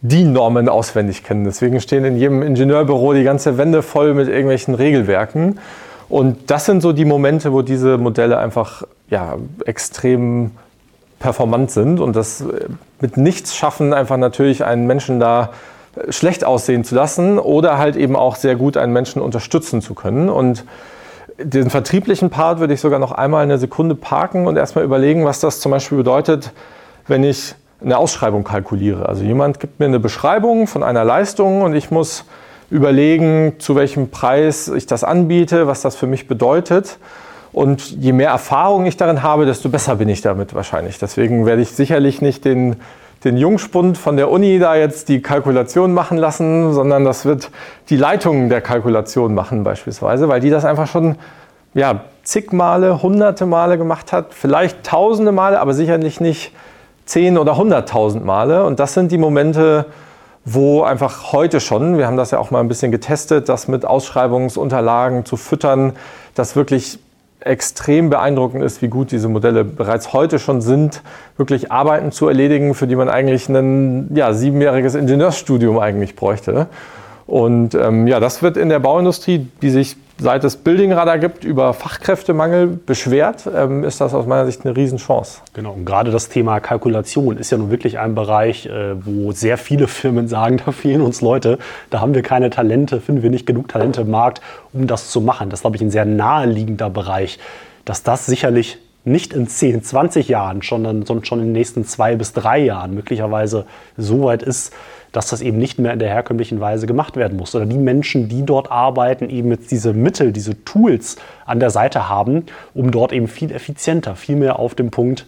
DIN-Normen 0.01 0.67
auswendig 0.67 1.23
kennen. 1.23 1.45
Deswegen 1.45 1.79
stehen 1.79 2.03
in 2.03 2.17
jedem 2.17 2.41
Ingenieurbüro 2.41 3.13
die 3.13 3.23
ganze 3.23 3.59
Wände 3.59 3.83
voll 3.83 4.15
mit 4.15 4.27
irgendwelchen 4.27 4.73
Regelwerken. 4.73 5.59
Und 6.09 6.49
das 6.49 6.65
sind 6.65 6.81
so 6.81 6.91
die 6.91 7.05
Momente, 7.05 7.53
wo 7.53 7.61
diese 7.61 7.99
Modelle 7.99 8.39
einfach 8.39 8.81
ja, 9.11 9.35
extrem 9.65 10.51
performant 11.19 11.69
sind 11.69 11.99
und 11.99 12.15
das 12.15 12.43
mit 12.99 13.15
nichts 13.15 13.55
schaffen, 13.55 13.93
einfach 13.93 14.17
natürlich 14.17 14.65
einen 14.65 14.87
Menschen 14.87 15.19
da 15.19 15.51
schlecht 16.09 16.45
aussehen 16.45 16.83
zu 16.83 16.95
lassen 16.95 17.37
oder 17.37 17.77
halt 17.77 17.95
eben 17.95 18.15
auch 18.15 18.37
sehr 18.37 18.55
gut 18.55 18.75
einen 18.75 18.91
Menschen 18.91 19.21
unterstützen 19.21 19.83
zu 19.83 19.93
können. 19.93 20.29
Und 20.29 20.65
den 21.43 21.69
vertrieblichen 21.69 22.29
Part 22.29 22.59
würde 22.59 22.73
ich 22.73 22.81
sogar 22.81 22.99
noch 22.99 23.11
einmal 23.11 23.43
eine 23.43 23.57
Sekunde 23.57 23.95
parken 23.95 24.47
und 24.47 24.57
erstmal 24.57 24.83
überlegen, 24.83 25.25
was 25.25 25.39
das 25.39 25.59
zum 25.59 25.71
Beispiel 25.71 25.97
bedeutet, 25.97 26.51
wenn 27.07 27.23
ich 27.23 27.55
eine 27.83 27.97
Ausschreibung 27.97 28.43
kalkuliere. 28.43 29.07
Also 29.07 29.23
jemand 29.23 29.59
gibt 29.59 29.79
mir 29.79 29.87
eine 29.87 29.99
Beschreibung 29.99 30.67
von 30.67 30.83
einer 30.83 31.03
Leistung 31.03 31.61
und 31.61 31.75
ich 31.75 31.91
muss 31.91 32.25
überlegen, 32.69 33.55
zu 33.59 33.75
welchem 33.75 34.09
Preis 34.09 34.67
ich 34.67 34.85
das 34.85 35.03
anbiete, 35.03 35.67
was 35.67 35.81
das 35.81 35.95
für 35.95 36.07
mich 36.07 36.27
bedeutet. 36.27 36.97
Und 37.51 37.91
je 37.91 38.13
mehr 38.13 38.29
Erfahrung 38.29 38.85
ich 38.85 38.95
darin 38.95 39.23
habe, 39.23 39.45
desto 39.45 39.67
besser 39.67 39.97
bin 39.97 40.07
ich 40.07 40.21
damit 40.21 40.53
wahrscheinlich. 40.53 40.99
Deswegen 40.99 41.45
werde 41.45 41.61
ich 41.61 41.71
sicherlich 41.71 42.21
nicht 42.21 42.45
den, 42.45 42.77
den 43.23 43.37
Jungspund 43.37 43.97
von 43.97 44.17
der 44.17 44.31
Uni 44.31 44.57
da 44.57 44.75
jetzt 44.75 45.09
die 45.09 45.21
Kalkulation 45.21 45.93
machen 45.93 46.17
lassen, 46.17 46.73
sondern 46.73 47.05
das 47.05 47.25
wird 47.25 47.51
die 47.89 47.97
Leitung 47.97 48.49
der 48.49 48.61
Kalkulation 48.61 49.33
machen 49.33 49.63
beispielsweise, 49.63 50.27
weil 50.27 50.39
die 50.39 50.49
das 50.49 50.65
einfach 50.65 50.87
schon 50.87 51.15
ja, 51.73 52.01
zig 52.23 52.51
Male, 52.51 53.01
hunderte 53.01 53.45
Male 53.45 53.77
gemacht 53.77 54.11
hat, 54.11 54.33
vielleicht 54.33 54.83
tausende 54.83 55.31
Male, 55.31 55.59
aber 55.59 55.73
sicherlich 55.73 56.19
nicht 56.19 56.51
zehn 57.05 57.37
oder 57.37 57.57
hunderttausend 57.57 58.25
Male. 58.25 58.65
Und 58.65 58.79
das 58.79 58.93
sind 58.93 59.11
die 59.11 59.17
Momente, 59.17 59.85
wo 60.43 60.83
einfach 60.83 61.31
heute 61.31 61.59
schon, 61.59 61.97
wir 61.97 62.07
haben 62.07 62.17
das 62.17 62.31
ja 62.31 62.39
auch 62.39 62.51
mal 62.51 62.59
ein 62.59 62.67
bisschen 62.67 62.91
getestet, 62.91 63.47
das 63.49 63.67
mit 63.67 63.85
Ausschreibungsunterlagen 63.85 65.25
zu 65.25 65.37
füttern, 65.37 65.93
das 66.35 66.55
wirklich 66.55 66.99
extrem 67.41 68.09
beeindruckend 68.09 68.63
ist, 68.63 68.81
wie 68.81 68.87
gut 68.87 69.11
diese 69.11 69.27
Modelle 69.27 69.63
bereits 69.63 70.13
heute 70.13 70.39
schon 70.39 70.61
sind, 70.61 71.01
wirklich 71.37 71.71
Arbeiten 71.71 72.11
zu 72.11 72.27
erledigen, 72.27 72.73
für 72.75 72.87
die 72.87 72.95
man 72.95 73.09
eigentlich 73.09 73.49
ein 73.49 74.15
ja, 74.15 74.33
siebenjähriges 74.33 74.95
Ingenieursstudium 74.95 75.79
eigentlich 75.79 76.15
bräuchte. 76.15 76.67
Und 77.31 77.75
ähm, 77.75 78.07
ja, 78.07 78.19
das 78.19 78.43
wird 78.43 78.57
in 78.57 78.67
der 78.67 78.79
Bauindustrie, 78.79 79.47
die 79.61 79.69
sich 79.69 79.95
seit 80.17 80.43
es 80.43 80.57
Buildingradar 80.57 81.17
gibt, 81.17 81.45
über 81.45 81.73
Fachkräftemangel 81.73 82.67
beschwert, 82.67 83.49
ähm, 83.55 83.85
ist 83.85 84.01
das 84.01 84.13
aus 84.13 84.25
meiner 84.25 84.45
Sicht 84.45 84.65
eine 84.65 84.75
Riesenchance. 84.75 85.39
Genau, 85.53 85.71
und 85.71 85.85
gerade 85.85 86.11
das 86.11 86.27
Thema 86.27 86.59
Kalkulation 86.59 87.37
ist 87.37 87.49
ja 87.49 87.57
nun 87.57 87.71
wirklich 87.71 87.99
ein 87.99 88.15
Bereich, 88.15 88.65
äh, 88.65 89.05
wo 89.05 89.31
sehr 89.31 89.57
viele 89.57 89.87
Firmen 89.87 90.27
sagen, 90.27 90.59
da 90.65 90.73
fehlen 90.73 90.99
uns 90.99 91.21
Leute, 91.21 91.57
da 91.89 92.01
haben 92.01 92.13
wir 92.13 92.21
keine 92.21 92.49
Talente, 92.49 92.99
finden 92.99 93.23
wir 93.23 93.29
nicht 93.29 93.45
genug 93.45 93.69
Talente 93.69 94.01
im 94.01 94.11
Markt, 94.11 94.41
um 94.73 94.85
das 94.85 95.09
zu 95.09 95.21
machen. 95.21 95.49
Das 95.49 95.59
ist, 95.59 95.63
glaube 95.63 95.77
ich, 95.77 95.81
ein 95.81 95.89
sehr 95.89 96.03
naheliegender 96.03 96.89
Bereich, 96.89 97.39
dass 97.85 98.03
das 98.03 98.25
sicherlich 98.25 98.77
nicht 99.03 99.33
in 99.33 99.47
10, 99.47 99.83
20 99.83 100.27
Jahren, 100.27 100.61
sondern 100.61 101.05
schon 101.25 101.39
in 101.39 101.45
den 101.45 101.53
nächsten 101.53 101.85
zwei 101.85 102.15
bis 102.15 102.33
drei 102.33 102.59
Jahren 102.59 102.93
möglicherweise 102.93 103.65
so 103.97 104.23
weit 104.23 104.43
ist, 104.43 104.73
dass 105.11 105.27
das 105.27 105.41
eben 105.41 105.57
nicht 105.57 105.79
mehr 105.79 105.91
in 105.91 105.99
der 105.99 106.09
herkömmlichen 106.09 106.59
Weise 106.61 106.87
gemacht 106.87 107.17
werden 107.17 107.37
muss. 107.37 107.53
Oder 107.55 107.65
die 107.65 107.77
Menschen, 107.77 108.29
die 108.29 108.45
dort 108.45 108.71
arbeiten, 108.71 109.29
eben 109.29 109.51
jetzt 109.51 109.71
diese 109.71 109.93
Mittel, 109.93 110.31
diese 110.31 110.63
Tools 110.63 111.17
an 111.45 111.59
der 111.59 111.69
Seite 111.69 112.07
haben, 112.07 112.45
um 112.73 112.91
dort 112.91 113.11
eben 113.11 113.27
viel 113.27 113.51
effizienter, 113.51 114.15
viel 114.15 114.35
mehr 114.35 114.59
auf 114.59 114.75
dem 114.75 114.91
Punkt 114.91 115.25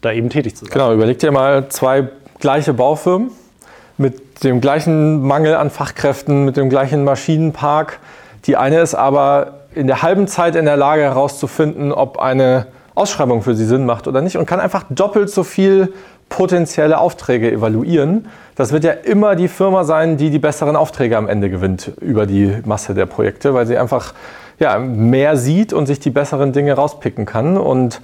da 0.00 0.12
eben 0.12 0.30
tätig 0.30 0.56
zu 0.56 0.64
sein. 0.64 0.72
Genau, 0.72 0.92
überleg 0.94 1.18
dir 1.18 1.30
mal 1.30 1.68
zwei 1.68 2.08
gleiche 2.40 2.72
Baufirmen 2.72 3.30
mit 3.98 4.42
dem 4.42 4.60
gleichen 4.60 5.20
Mangel 5.20 5.54
an 5.54 5.70
Fachkräften, 5.70 6.46
mit 6.46 6.56
dem 6.56 6.70
gleichen 6.70 7.04
Maschinenpark. 7.04 8.00
Die 8.46 8.56
eine 8.56 8.80
ist 8.80 8.94
aber 8.94 9.60
in 9.74 9.86
der 9.86 10.02
halben 10.02 10.26
Zeit 10.26 10.56
in 10.56 10.64
der 10.64 10.78
Lage 10.78 11.02
herauszufinden, 11.02 11.92
ob 11.92 12.18
eine 12.18 12.66
Ausschreibung 13.00 13.42
für 13.42 13.54
sie 13.54 13.64
Sinn 13.64 13.86
macht 13.86 14.06
oder 14.06 14.20
nicht 14.20 14.36
und 14.36 14.46
kann 14.46 14.60
einfach 14.60 14.84
doppelt 14.90 15.30
so 15.30 15.42
viel 15.42 15.92
potenzielle 16.28 16.98
Aufträge 16.98 17.50
evaluieren. 17.50 18.28
Das 18.54 18.72
wird 18.72 18.84
ja 18.84 18.92
immer 18.92 19.34
die 19.36 19.48
Firma 19.48 19.84
sein, 19.84 20.16
die 20.16 20.30
die 20.30 20.38
besseren 20.38 20.76
Aufträge 20.76 21.16
am 21.16 21.28
Ende 21.28 21.50
gewinnt 21.50 21.92
über 22.00 22.26
die 22.26 22.56
Masse 22.64 22.94
der 22.94 23.06
Projekte, 23.06 23.54
weil 23.54 23.66
sie 23.66 23.76
einfach 23.76 24.14
ja, 24.58 24.78
mehr 24.78 25.36
sieht 25.36 25.72
und 25.72 25.86
sich 25.86 25.98
die 25.98 26.10
besseren 26.10 26.52
Dinge 26.52 26.74
rauspicken 26.74 27.24
kann. 27.24 27.56
Und 27.56 28.00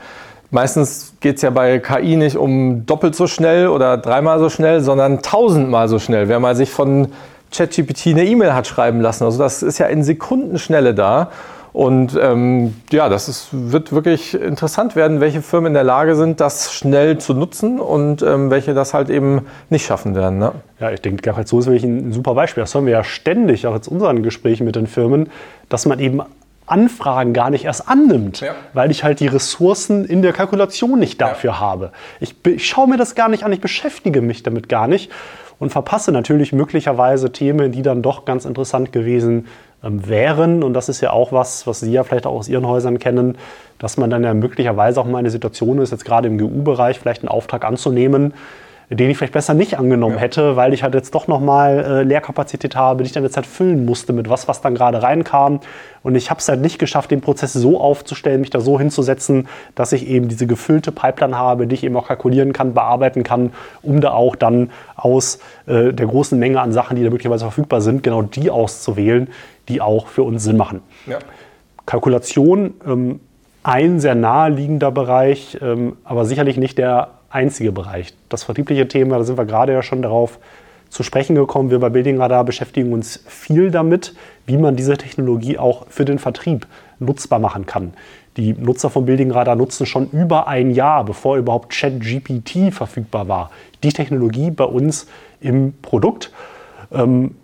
meistens 0.51 1.15
geht 1.21 1.37
es 1.37 1.43
ja 1.43 1.51
bei 1.51 1.79
KI 1.79 2.17
nicht 2.17 2.37
um 2.37 2.87
doppelt 2.87 3.15
so 3.15 3.27
schnell 3.27 3.69
oder 3.69 3.99
dreimal 3.99 4.39
so 4.41 4.49
schnell, 4.49 4.81
sondern 4.81 5.23
tausendmal 5.23 5.89
so 5.89 5.99
schnell. 5.99 6.29
Wer 6.29 6.41
mal 6.41 6.57
sich 6.57 6.71
von 6.71 7.09
ChatGPT 7.53 8.09
eine 8.09 8.25
E-Mail 8.25 8.55
hat 8.55 8.67
schreiben 8.67 9.01
lassen, 9.01 9.25
also 9.25 9.39
das 9.39 9.63
ist 9.63 9.79
ja 9.79 9.87
in 9.87 10.03
Sekundenschnelle 10.03 10.95
da. 10.95 11.31
Und 11.77 12.19
ähm, 12.19 12.75
ja, 12.91 13.11
das 13.11 13.29
ist, 13.29 13.49
wird 13.53 13.93
wirklich 13.93 14.33
interessant 14.33 14.97
werden, 14.97 15.21
welche 15.21 15.43
Firmen 15.43 15.67
in 15.67 15.75
der 15.75 15.85
Lage 15.85 16.17
sind, 16.17 16.41
das 16.41 16.73
schnell 16.73 17.19
zu 17.19 17.35
nutzen 17.35 17.81
und 17.81 18.23
ähm, 18.23 18.51
welche 18.51 18.73
das 18.73 18.95
halt 18.95 19.11
eben 19.11 19.43
nicht 19.69 19.85
schaffen 19.85 20.15
werden. 20.15 20.39
Ne? 20.39 20.53
Ja, 20.81 20.91
ich 20.91 21.03
denke, 21.03 21.21
Gerhard 21.21 21.47
so 21.47 21.59
ist 21.59 21.67
wirklich 21.67 21.85
ein 21.85 22.13
super 22.13 22.33
Beispiel. 22.33 22.63
Das 22.63 22.75
hören 22.75 22.87
wir 22.87 22.95
ja 22.95 23.05
ständig, 23.05 23.67
auch 23.67 23.75
jetzt 23.75 23.89
unseren 23.89 24.23
Gesprächen 24.23 24.65
mit 24.65 24.75
den 24.75 24.87
Firmen, 24.87 25.29
dass 25.69 25.85
man 25.85 25.99
eben 25.99 26.23
Anfragen 26.65 27.35
gar 27.35 27.51
nicht 27.51 27.67
erst 27.67 27.91
annimmt, 27.91 28.41
ja. 28.41 28.55
weil 28.73 28.91
ich 28.91 29.05
halt 29.05 29.21
die 29.21 29.27
Ressourcen 29.27 30.07
in 30.07 30.23
der 30.23 30.33
Kalkulation 30.33 30.99
nicht 30.99 31.21
dafür 31.21 31.51
ja. 31.51 31.61
habe. 31.61 31.93
Ich, 32.21 32.35
ich 32.47 32.67
schaue 32.67 32.89
mir 32.89 32.97
das 32.97 33.15
gar 33.15 33.29
nicht 33.29 33.45
an, 33.45 33.53
ich 33.53 33.61
beschäftige 33.61 34.23
mich 34.23 34.43
damit 34.43 34.71
gar 34.71 34.89
nicht 34.89 35.13
und 35.59 35.73
verpasse 35.73 36.11
natürlich 36.11 36.55
möglicherweise 36.55 37.33
Themen, 37.33 37.71
die 37.71 37.83
dann 37.83 38.01
doch 38.01 38.25
ganz 38.25 38.47
interessant 38.47 38.95
gewesen 38.95 39.41
sind 39.41 39.66
wären. 39.91 40.63
Und 40.63 40.75
das 40.75 40.89
ist 40.89 41.01
ja 41.01 41.13
auch 41.13 41.33
was, 41.33 41.67
was 41.67 41.81
Sie 41.81 41.93
ja 41.93 42.05
vielleicht 42.05 42.27
auch 42.27 42.35
aus 42.35 42.49
Ihren 42.49 42.67
Häusern 42.67 42.99
kennen, 42.99 43.37
dass 43.79 43.97
man 43.97 44.11
dann 44.11 44.25
ja 44.25 44.35
möglicherweise 44.35 45.01
auch 45.01 45.07
mal 45.07 45.19
in 45.19 45.25
der 45.25 45.33
Situation 45.33 45.79
ist, 45.79 45.91
jetzt 45.91 46.05
gerade 46.05 46.29
im 46.29 46.39
GU-Bereich 46.39 46.99
vielleicht 46.99 47.23
einen 47.23 47.29
Auftrag 47.29 47.65
anzunehmen, 47.65 48.35
den 48.89 49.11
ich 49.11 49.19
vielleicht 49.19 49.33
besser 49.33 49.55
nicht 49.55 49.79
angenommen 49.79 50.15
ja. 50.15 50.21
hätte, 50.21 50.55
weil 50.55 50.73
ich 50.73 50.85
halt 50.85 50.95
jetzt 50.95 51.15
doch 51.15 51.27
nochmal 51.27 51.79
äh, 51.79 52.03
Leerkapazität 52.05 52.77
habe, 52.77 53.03
die 53.03 53.09
ich 53.09 53.13
dann 53.13 53.25
jetzt 53.25 53.37
halt 53.37 53.47
füllen 53.47 53.85
musste 53.85 54.13
mit 54.13 54.31
was, 54.31 54.47
was 54.47 54.61
dann 54.61 54.77
gerade 54.77 55.03
reinkam. 55.03 55.61
Und 56.05 56.15
ich 56.15 56.31
habe 56.31 56.39
es 56.39 56.49
halt 56.49 56.61
nicht 56.61 56.79
geschafft, 56.79 57.11
den 57.11 57.21
Prozess 57.21 57.53
so 57.53 57.81
aufzustellen, 57.81 58.41
mich 58.41 58.51
da 58.51 58.61
so 58.61 58.79
hinzusetzen, 58.79 59.49
dass 59.75 59.93
ich 59.93 60.07
eben 60.07 60.29
diese 60.29 60.47
gefüllte 60.47 60.93
Pipeline 60.93 61.37
habe, 61.37 61.67
die 61.67 61.75
ich 61.75 61.83
eben 61.83 61.97
auch 61.97 62.07
kalkulieren 62.07 62.53
kann, 62.53 62.75
bearbeiten 62.75 63.25
kann, 63.25 63.53
um 63.83 64.01
da 64.01 64.13
auch 64.13 64.37
dann 64.37 64.71
aus 64.95 65.41
äh, 65.67 65.93
der 65.93 66.07
großen 66.07 66.39
Menge 66.39 66.61
an 66.61 66.73
Sachen, 66.73 66.97
die 66.97 67.03
da 67.03 67.11
möglicherweise 67.11 67.45
verfügbar 67.45 67.81
sind, 67.81 68.05
genau 68.05 68.23
die 68.23 68.51
auszuwählen, 68.51 69.29
die 69.69 69.81
auch 69.81 70.07
für 70.07 70.23
uns 70.23 70.45
Sinn 70.45 70.57
machen. 70.57 70.81
Ja. 71.07 71.19
Kalkulation, 71.87 72.75
ähm, 72.87 73.21
ein 73.65 73.99
sehr 73.99 74.15
naheliegender 74.15 74.93
Bereich, 74.93 75.59
ähm, 75.61 75.97
aber 76.05 76.25
sicherlich 76.25 76.57
nicht 76.57 76.79
der 76.79 77.16
einzige 77.31 77.73
Bereich. 77.73 78.15
Das 78.29 78.45
vertriebliche 78.45 78.89
Thema, 78.89 79.19
da 79.19 79.25
sind 79.25 79.39
wir 79.39 79.45
gerade 79.45 79.73
ja 79.73 79.83
schon 79.83 80.03
darauf 80.03 80.39
zu 80.89 81.03
sprechen 81.03 81.35
gekommen. 81.35 81.71
Wir 81.71 81.79
bei 81.79 81.89
Building 81.89 82.21
Radar 82.21 82.45
beschäftigen 82.45 82.93
uns 82.93 83.23
viel 83.27 83.71
damit, 83.71 84.15
wie 84.47 84.57
man 84.57 84.77
diese 84.77 84.97
Technologie 84.97 85.59
auch 85.59 85.87
für 85.89 86.05
den 86.05 86.19
Vertrieb 86.19 86.67
nutzbar 86.99 87.39
machen 87.39 87.67
kann. 87.67 87.95
Die 88.37 88.53
Nutzer 88.53 88.91
von 88.91 89.07
Building 89.07 89.31
Radar 89.31 89.57
nutzen 89.57 89.87
schon 89.87 90.11
über 90.11 90.47
ein 90.47 90.71
Jahr, 90.71 91.05
bevor 91.05 91.37
überhaupt 91.37 91.73
ChatGPT 91.73 92.73
verfügbar 92.73 93.29
war, 93.29 93.51
die 93.83 93.93
Technologie 93.93 94.51
bei 94.51 94.65
uns 94.65 95.07
im 95.41 95.75
Produkt. 95.81 96.33
Ähm, 96.93 97.35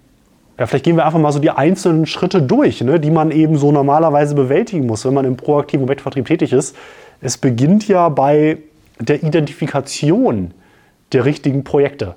ja, 0.58 0.66
vielleicht 0.66 0.84
gehen 0.84 0.96
wir 0.96 1.06
einfach 1.06 1.18
mal 1.18 1.32
so 1.32 1.38
die 1.38 1.50
einzelnen 1.50 2.06
Schritte 2.06 2.42
durch, 2.42 2.82
ne, 2.82 3.00
die 3.00 3.10
man 3.10 3.30
eben 3.30 3.56
so 3.56 3.72
normalerweise 3.72 4.34
bewältigen 4.34 4.86
muss, 4.86 5.04
wenn 5.04 5.14
man 5.14 5.24
im 5.24 5.36
proaktiven 5.36 5.84
Objektvertrieb 5.84 6.26
tätig 6.26 6.52
ist. 6.52 6.76
Es 7.20 7.38
beginnt 7.38 7.88
ja 7.88 8.08
bei 8.08 8.58
der 9.04 9.22
Identifikation 9.22 10.52
der 11.12 11.24
richtigen 11.24 11.64
Projekte. 11.64 12.14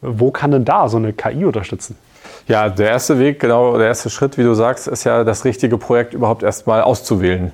Wo 0.00 0.30
kann 0.30 0.50
denn 0.50 0.64
da 0.64 0.88
so 0.88 0.98
eine 0.98 1.12
KI 1.12 1.44
unterstützen? 1.44 1.96
Ja, 2.48 2.68
der 2.68 2.90
erste 2.90 3.18
Weg, 3.18 3.40
genau, 3.40 3.76
der 3.76 3.88
erste 3.88 4.10
Schritt, 4.10 4.38
wie 4.38 4.42
du 4.42 4.54
sagst, 4.54 4.88
ist 4.88 5.04
ja 5.04 5.24
das 5.24 5.44
richtige 5.44 5.78
Projekt 5.78 6.14
überhaupt 6.14 6.42
erstmal 6.42 6.82
auszuwählen. 6.82 7.52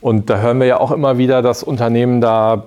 Und 0.00 0.30
da 0.30 0.38
hören 0.38 0.60
wir 0.60 0.66
ja 0.66 0.78
auch 0.78 0.92
immer 0.92 1.18
wieder, 1.18 1.42
dass 1.42 1.62
Unternehmen 1.62 2.20
da 2.20 2.64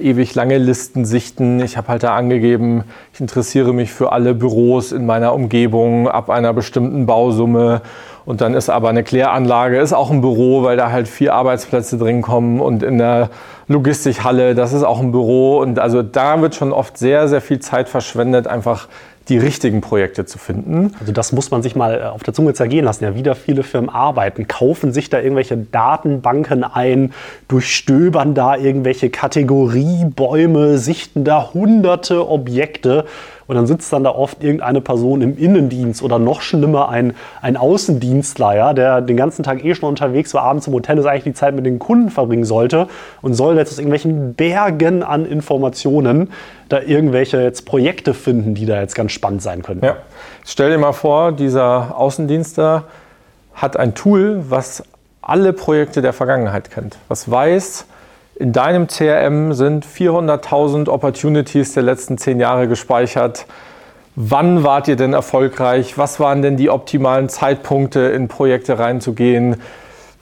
ewig 0.00 0.34
lange 0.34 0.58
Listen 0.58 1.04
sichten. 1.04 1.60
Ich 1.60 1.76
habe 1.76 1.88
halt 1.88 2.02
da 2.02 2.16
angegeben, 2.16 2.84
ich 3.12 3.20
interessiere 3.20 3.72
mich 3.72 3.92
für 3.92 4.12
alle 4.12 4.34
Büros 4.34 4.92
in 4.92 5.06
meiner 5.06 5.34
Umgebung 5.34 6.08
ab 6.08 6.30
einer 6.30 6.52
bestimmten 6.52 7.06
Bausumme. 7.06 7.82
Und 8.26 8.40
dann 8.40 8.54
ist 8.54 8.70
aber 8.70 8.88
eine 8.88 9.02
Kläranlage, 9.02 9.78
ist 9.78 9.92
auch 9.92 10.10
ein 10.10 10.20
Büro, 10.20 10.62
weil 10.62 10.76
da 10.76 10.90
halt 10.90 11.08
vier 11.08 11.34
Arbeitsplätze 11.34 11.98
drin 11.98 12.22
kommen. 12.22 12.60
Und 12.60 12.82
in 12.82 12.98
der 12.98 13.30
Logistikhalle, 13.68 14.54
das 14.54 14.72
ist 14.72 14.82
auch 14.82 15.00
ein 15.00 15.12
Büro. 15.12 15.58
Und 15.58 15.78
also 15.78 16.02
da 16.02 16.40
wird 16.40 16.54
schon 16.54 16.72
oft 16.72 16.96
sehr, 16.96 17.28
sehr 17.28 17.40
viel 17.40 17.60
Zeit 17.60 17.88
verschwendet, 17.88 18.46
einfach 18.46 18.88
die 19.28 19.38
richtigen 19.38 19.80
Projekte 19.80 20.26
zu 20.26 20.38
finden. 20.38 20.94
Also 21.00 21.12
das 21.12 21.32
muss 21.32 21.50
man 21.50 21.62
sich 21.62 21.74
mal 21.74 22.00
äh, 22.00 22.04
auf 22.04 22.22
der 22.22 22.34
Zunge 22.34 22.52
zergehen 22.52 22.84
lassen. 22.84 23.04
Ja, 23.04 23.14
wieder 23.14 23.34
viele 23.34 23.62
Firmen 23.62 23.88
arbeiten, 23.88 24.48
kaufen 24.48 24.92
sich 24.92 25.08
da 25.08 25.18
irgendwelche 25.18 25.56
Datenbanken 25.56 26.62
ein, 26.62 27.12
durchstöbern 27.48 28.34
da 28.34 28.56
irgendwelche 28.56 29.08
Kategoriebäume, 29.10 30.78
sichten 30.78 31.24
da 31.24 31.52
hunderte 31.54 32.28
Objekte 32.28 33.06
und 33.46 33.56
dann 33.56 33.66
sitzt 33.66 33.92
dann 33.92 34.04
da 34.04 34.10
oft 34.10 34.42
irgendeine 34.42 34.80
Person 34.80 35.22
im 35.22 35.36
Innendienst 35.36 36.02
oder 36.02 36.18
noch 36.18 36.40
schlimmer 36.40 36.88
ein, 36.88 37.14
ein 37.42 37.56
Außendienstler, 37.56 38.74
der 38.74 39.00
den 39.00 39.16
ganzen 39.16 39.42
Tag 39.42 39.64
eh 39.64 39.74
schon 39.74 39.88
unterwegs 39.88 40.34
war, 40.34 40.42
abends 40.42 40.66
im 40.66 40.72
Hotel 40.72 40.98
ist 40.98 41.06
eigentlich 41.06 41.24
die 41.24 41.34
Zeit 41.34 41.54
mit 41.54 41.66
den 41.66 41.78
Kunden 41.78 42.10
verbringen 42.10 42.44
sollte 42.44 42.88
und 43.22 43.34
soll 43.34 43.56
jetzt 43.56 43.72
aus 43.72 43.78
irgendwelchen 43.78 44.34
Bergen 44.34 45.02
an 45.02 45.26
Informationen 45.26 46.30
da 46.68 46.80
irgendwelche 46.80 47.42
jetzt 47.42 47.66
Projekte 47.66 48.14
finden, 48.14 48.54
die 48.54 48.66
da 48.66 48.80
jetzt 48.80 48.94
ganz 48.94 49.12
spannend 49.12 49.42
sein 49.42 49.62
könnten. 49.62 49.84
Ja. 49.84 49.96
Stell 50.44 50.70
dir 50.70 50.78
mal 50.78 50.92
vor, 50.92 51.32
dieser 51.32 51.98
Außendienstler 51.98 52.84
hat 53.54 53.76
ein 53.76 53.94
Tool, 53.94 54.44
was 54.48 54.82
alle 55.22 55.52
Projekte 55.52 56.02
der 56.02 56.12
Vergangenheit 56.12 56.70
kennt, 56.70 56.98
was 57.08 57.30
weiß, 57.30 57.86
in 58.36 58.52
deinem 58.52 58.88
CRM 58.88 59.52
sind 59.52 59.86
400.000 59.86 60.88
Opportunities 60.88 61.74
der 61.74 61.82
letzten 61.82 62.18
zehn 62.18 62.40
Jahre 62.40 62.68
gespeichert. 62.68 63.46
Wann 64.16 64.64
wart 64.64 64.88
ihr 64.88 64.96
denn 64.96 65.12
erfolgreich? 65.12 65.98
Was 65.98 66.20
waren 66.20 66.42
denn 66.42 66.56
die 66.56 66.70
optimalen 66.70 67.28
Zeitpunkte, 67.28 68.00
in 68.00 68.28
Projekte 68.28 68.78
reinzugehen? 68.78 69.56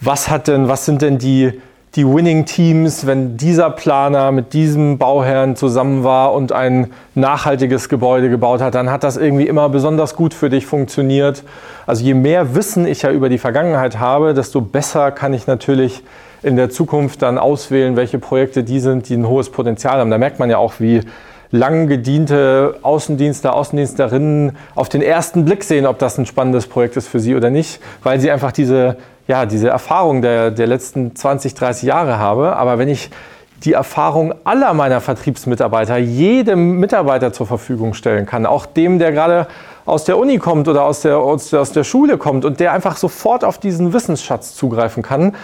Was 0.00 0.28
hat 0.28 0.48
denn, 0.48 0.68
was 0.68 0.84
sind 0.84 1.02
denn 1.02 1.18
die 1.18 1.60
die 1.94 2.06
Winning 2.06 2.46
Teams, 2.46 3.06
wenn 3.06 3.36
dieser 3.36 3.68
Planer 3.68 4.32
mit 4.32 4.54
diesem 4.54 4.96
Bauherrn 4.96 5.56
zusammen 5.56 6.04
war 6.04 6.32
und 6.32 6.50
ein 6.50 6.90
nachhaltiges 7.14 7.90
Gebäude 7.90 8.30
gebaut 8.30 8.62
hat, 8.62 8.74
dann 8.74 8.90
hat 8.90 9.04
das 9.04 9.18
irgendwie 9.18 9.46
immer 9.46 9.68
besonders 9.68 10.16
gut 10.16 10.32
für 10.32 10.48
dich 10.48 10.64
funktioniert. 10.64 11.44
Also 11.86 12.02
je 12.02 12.14
mehr 12.14 12.54
Wissen 12.54 12.86
ich 12.86 13.02
ja 13.02 13.10
über 13.10 13.28
die 13.28 13.36
Vergangenheit 13.36 13.98
habe, 13.98 14.32
desto 14.32 14.62
besser 14.62 15.10
kann 15.10 15.34
ich 15.34 15.46
natürlich 15.46 16.02
in 16.42 16.56
der 16.56 16.70
Zukunft 16.70 17.22
dann 17.22 17.38
auswählen, 17.38 17.96
welche 17.96 18.18
Projekte 18.18 18.64
die 18.64 18.80
sind, 18.80 19.08
die 19.08 19.14
ein 19.14 19.26
hohes 19.26 19.50
Potenzial 19.50 19.98
haben. 19.98 20.10
Da 20.10 20.18
merkt 20.18 20.38
man 20.38 20.50
ja 20.50 20.58
auch, 20.58 20.74
wie 20.78 21.00
lang 21.50 21.86
gediente 21.86 22.76
Außendienstler, 22.82 23.54
Außendienstlerinnen 23.54 24.56
auf 24.74 24.88
den 24.88 25.02
ersten 25.02 25.44
Blick 25.44 25.64
sehen, 25.64 25.86
ob 25.86 25.98
das 25.98 26.18
ein 26.18 26.26
spannendes 26.26 26.66
Projekt 26.66 26.96
ist 26.96 27.08
für 27.08 27.20
sie 27.20 27.34
oder 27.34 27.50
nicht, 27.50 27.80
weil 28.02 28.20
sie 28.20 28.30
einfach 28.30 28.52
diese 28.52 28.96
ja, 29.28 29.46
diese 29.46 29.68
Erfahrung 29.68 30.22
der, 30.22 30.50
der 30.50 30.66
letzten 30.66 31.14
20, 31.14 31.54
30 31.54 31.82
Jahre 31.84 32.18
habe. 32.18 32.56
Aber 32.56 32.78
wenn 32.78 32.88
ich 32.88 33.10
die 33.64 33.74
Erfahrung 33.74 34.34
aller 34.44 34.74
meiner 34.74 35.00
Vertriebsmitarbeiter 35.00 35.96
jedem 35.96 36.80
Mitarbeiter 36.80 37.32
zur 37.32 37.46
Verfügung 37.46 37.94
stellen 37.94 38.26
kann, 38.26 38.44
auch 38.44 38.66
dem, 38.66 38.98
der 38.98 39.12
gerade 39.12 39.46
aus 39.86 40.04
der 40.04 40.18
Uni 40.18 40.38
kommt 40.38 40.66
oder 40.68 40.84
aus 40.84 41.02
der, 41.02 41.18
aus 41.18 41.50
der, 41.50 41.60
aus 41.60 41.72
der 41.72 41.84
Schule 41.84 42.18
kommt 42.18 42.44
und 42.44 42.58
der 42.58 42.72
einfach 42.72 42.96
sofort 42.96 43.44
auf 43.44 43.58
diesen 43.58 43.92
Wissensschatz 43.92 44.54
zugreifen 44.54 45.02
kann. 45.02 45.34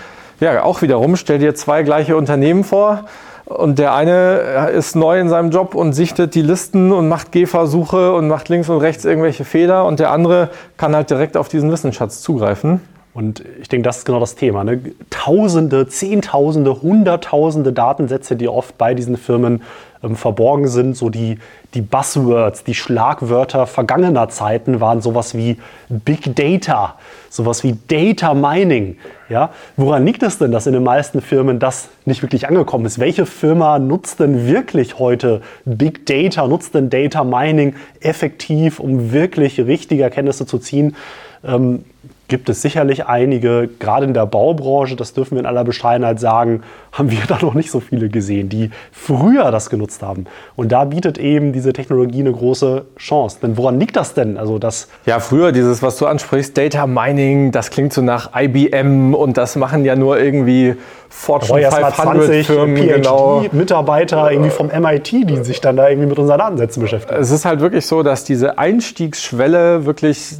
Ja, 0.40 0.62
auch 0.62 0.82
wiederum, 0.82 1.16
stell 1.16 1.38
dir 1.38 1.54
zwei 1.54 1.82
gleiche 1.82 2.16
Unternehmen 2.16 2.62
vor 2.62 3.04
und 3.44 3.78
der 3.78 3.94
eine 3.94 4.70
ist 4.72 4.94
neu 4.94 5.18
in 5.18 5.28
seinem 5.28 5.50
Job 5.50 5.74
und 5.74 5.94
sichtet 5.94 6.34
die 6.34 6.42
Listen 6.42 6.92
und 6.92 7.08
macht 7.08 7.32
Gehversuche 7.32 8.12
und 8.12 8.28
macht 8.28 8.48
links 8.48 8.68
und 8.68 8.78
rechts 8.78 9.04
irgendwelche 9.04 9.44
Fehler 9.44 9.84
und 9.86 9.98
der 9.98 10.12
andere 10.12 10.50
kann 10.76 10.94
halt 10.94 11.10
direkt 11.10 11.36
auf 11.36 11.48
diesen 11.48 11.72
Wissensschatz 11.72 12.20
zugreifen. 12.20 12.80
Und 13.14 13.42
ich 13.60 13.68
denke, 13.68 13.82
das 13.82 13.98
ist 13.98 14.04
genau 14.04 14.20
das 14.20 14.36
Thema. 14.36 14.62
Ne? 14.62 14.80
Tausende, 15.10 15.88
Zehntausende, 15.88 16.82
Hunderttausende 16.82 17.72
Datensätze, 17.72 18.36
die 18.36 18.48
oft 18.48 18.78
bei 18.78 18.94
diesen 18.94 19.16
Firmen 19.16 19.62
ähm, 20.02 20.16
verborgen 20.16 20.68
sind. 20.68 20.96
So 20.96 21.10
die, 21.10 21.38
die 21.74 21.80
Buzzwords, 21.80 22.64
die 22.64 22.74
Schlagwörter 22.74 23.66
vergangener 23.66 24.28
Zeiten 24.28 24.80
waren 24.80 25.00
sowas 25.00 25.36
wie 25.36 25.58
Big 25.88 26.34
Data, 26.34 26.94
sowas 27.30 27.64
wie 27.64 27.76
Data 27.88 28.34
Mining. 28.34 28.96
Ja? 29.28 29.50
Woran 29.76 30.04
liegt 30.04 30.22
es 30.22 30.38
denn, 30.38 30.52
dass 30.52 30.66
in 30.66 30.72
den 30.72 30.84
meisten 30.84 31.20
Firmen 31.20 31.58
das 31.58 31.88
nicht 32.04 32.22
wirklich 32.22 32.48
angekommen 32.48 32.86
ist? 32.86 32.98
Welche 32.98 33.26
Firma 33.26 33.78
nutzt 33.78 34.20
denn 34.20 34.46
wirklich 34.46 34.98
heute 34.98 35.42
Big 35.64 36.06
Data, 36.06 36.46
nutzt 36.46 36.74
denn 36.74 36.90
Data 36.90 37.24
Mining 37.24 37.74
effektiv, 38.00 38.80
um 38.80 39.12
wirklich 39.12 39.60
richtige 39.60 40.02
Erkenntnisse 40.02 40.46
zu 40.46 40.58
ziehen? 40.58 40.96
Ähm, 41.44 41.84
gibt 42.28 42.48
es 42.48 42.62
sicherlich 42.62 43.06
einige, 43.06 43.68
gerade 43.78 44.06
in 44.06 44.14
der 44.14 44.26
Baubranche, 44.26 44.96
das 44.96 45.14
dürfen 45.14 45.32
wir 45.32 45.40
in 45.40 45.46
aller 45.46 45.64
Bescheidenheit 45.64 46.20
sagen, 46.20 46.62
haben 46.92 47.10
wir 47.10 47.20
da 47.28 47.38
noch 47.40 47.54
nicht 47.54 47.70
so 47.70 47.80
viele 47.80 48.08
gesehen, 48.08 48.48
die 48.48 48.70
früher 48.92 49.50
das 49.50 49.70
genutzt 49.70 50.02
haben. 50.02 50.26
Und 50.56 50.72
da 50.72 50.84
bietet 50.84 51.18
eben 51.18 51.52
diese 51.52 51.72
Technologie 51.72 52.20
eine 52.20 52.32
große 52.32 52.84
Chance. 52.96 53.38
Denn 53.42 53.56
woran 53.56 53.78
liegt 53.78 53.96
das 53.96 54.14
denn? 54.14 54.36
Also 54.36 54.58
das 54.58 54.88
ja, 55.06 55.20
früher 55.20 55.52
dieses, 55.52 55.82
was 55.82 55.96
du 55.98 56.06
ansprichst, 56.06 56.56
Data 56.56 56.86
Mining, 56.86 57.52
das 57.52 57.70
klingt 57.70 57.92
so 57.92 58.02
nach 58.02 58.30
IBM 58.34 59.14
und 59.14 59.36
das 59.36 59.56
machen 59.56 59.84
ja 59.84 59.96
nur 59.96 60.18
irgendwie 60.18 60.76
Fortune 61.10 61.70
500 61.70 62.44
Firmen, 62.44 62.74
genau. 62.74 63.44
Mitarbeiter 63.52 64.30
irgendwie 64.30 64.50
vom 64.50 64.68
MIT, 64.68 65.10
die 65.12 65.42
sich 65.42 65.60
dann 65.60 65.76
da 65.76 65.88
irgendwie 65.88 66.08
mit 66.08 66.18
unseren 66.18 66.38
Datensätzen 66.38 66.82
beschäftigen. 66.82 67.20
Es 67.20 67.30
ist 67.30 67.44
halt 67.44 67.60
wirklich 67.60 67.86
so, 67.86 68.02
dass 68.02 68.24
diese 68.24 68.58
Einstiegsschwelle 68.58 69.86
wirklich 69.86 70.36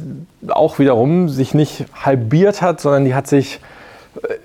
auch 0.47 0.79
wiederum 0.79 1.27
sich 1.27 1.53
nicht 1.53 1.85
halbiert 1.93 2.61
hat, 2.61 2.79
sondern 2.81 3.05
die 3.05 3.15
hat 3.15 3.27
sich 3.27 3.59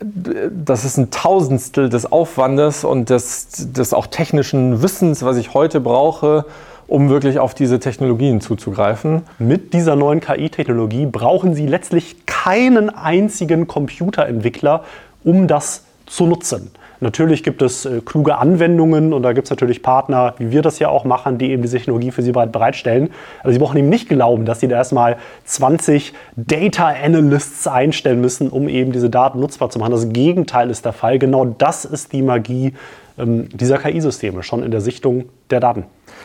das 0.01 0.85
ist 0.85 0.97
ein 0.99 1.11
Tausendstel 1.11 1.89
des 1.89 2.11
Aufwandes 2.11 2.85
und 2.85 3.11
des, 3.11 3.73
des 3.73 3.93
auch 3.93 4.07
technischen 4.07 4.83
Wissens, 4.83 5.23
was 5.25 5.37
ich 5.37 5.55
heute 5.55 5.81
brauche, 5.81 6.45
um 6.87 7.09
wirklich 7.09 7.39
auf 7.39 7.55
diese 7.55 7.81
Technologien 7.81 8.41
zuzugreifen. 8.41 9.23
Mit 9.39 9.73
dieser 9.73 9.97
neuen 9.97 10.21
KI-Technologie 10.21 11.07
brauchen 11.07 11.55
Sie 11.55 11.67
letztlich 11.67 12.27
keinen 12.27 12.91
einzigen 12.91 13.67
Computerentwickler, 13.67 14.85
um 15.25 15.49
das 15.49 15.85
zu 16.07 16.27
nutzen. 16.27 16.71
Natürlich 17.01 17.43
gibt 17.43 17.63
es 17.63 17.85
äh, 17.85 18.01
kluge 18.05 18.37
Anwendungen 18.39 19.13
und 19.13 19.23
da 19.23 19.33
gibt 19.33 19.47
es 19.47 19.51
natürlich 19.51 19.83
Partner, 19.83 20.35
wie 20.39 20.51
wir 20.51 20.63
das 20.63 20.79
ja 20.79 20.89
auch 20.89 21.05
machen, 21.05 21.39
die 21.39 21.51
eben 21.51 21.63
diese 21.63 21.77
Technologie 21.77 22.11
für 22.11 22.23
Sie 22.23 22.33
bereitstellen. 22.33 23.11
Aber 23.43 23.53
Sie 23.53 23.59
brauchen 23.59 23.77
eben 23.77 23.89
nicht 23.89 24.09
glauben, 24.09 24.45
dass 24.45 24.61
Sie 24.61 24.69
da 24.69 24.77
erstmal 24.77 25.17
20 25.45 26.15
Data 26.37 26.89
Analysts 26.89 27.67
einstellen 27.67 28.21
müssen, 28.21 28.49
um 28.49 28.69
eben 28.69 28.93
diese 28.93 29.11
Daten 29.11 29.41
nutzbar 29.41 29.71
zu 29.71 29.79
machen. 29.79 29.93
Das 29.93 30.09
Gegenteil 30.11 30.71
ist 30.71 30.85
der 30.85 30.93
Fall. 30.93 31.19
Genau 31.19 31.45
das 31.45 31.85
ist 31.85 32.13
die 32.13 32.23
Magie 32.23 32.75
ähm, 33.19 33.49
dieser 33.51 33.79
KI-Systeme, 33.79 34.43
schon 34.43 34.63
in 34.63 34.71
der 34.71 34.81
Sichtung 34.81 35.27
der 35.51 35.61
Daten. 35.61 35.85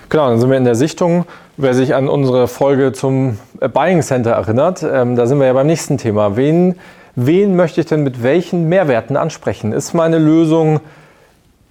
Genau, 0.10 0.29
dann 0.29 0.39
sind 0.39 0.49
wir 0.49 0.58
in 0.58 0.65
der 0.65 0.75
Sichtung. 0.75 1.25
Wer 1.58 1.73
sich 1.73 1.93
an 1.93 2.08
unsere 2.10 2.47
Folge 2.47 2.93
zum 2.93 3.38
Buying 3.73 4.01
Center 4.01 4.32
erinnert, 4.32 4.84
ähm, 4.84 5.15
da 5.15 5.27
sind 5.27 5.39
wir 5.39 5.47
ja 5.47 5.53
beim 5.53 5.67
nächsten 5.67 5.97
Thema. 5.97 6.36
Wen 6.36 6.75
wen 7.15 7.56
möchte 7.56 7.82
ich 7.82 7.88
denn 7.88 8.04
mit 8.04 8.24
welchen 8.24 8.69
Mehrwerten 8.69 9.17
ansprechen? 9.17 9.72
Ist 9.74 9.93
meine 9.93 10.17
Lösung 10.17 10.80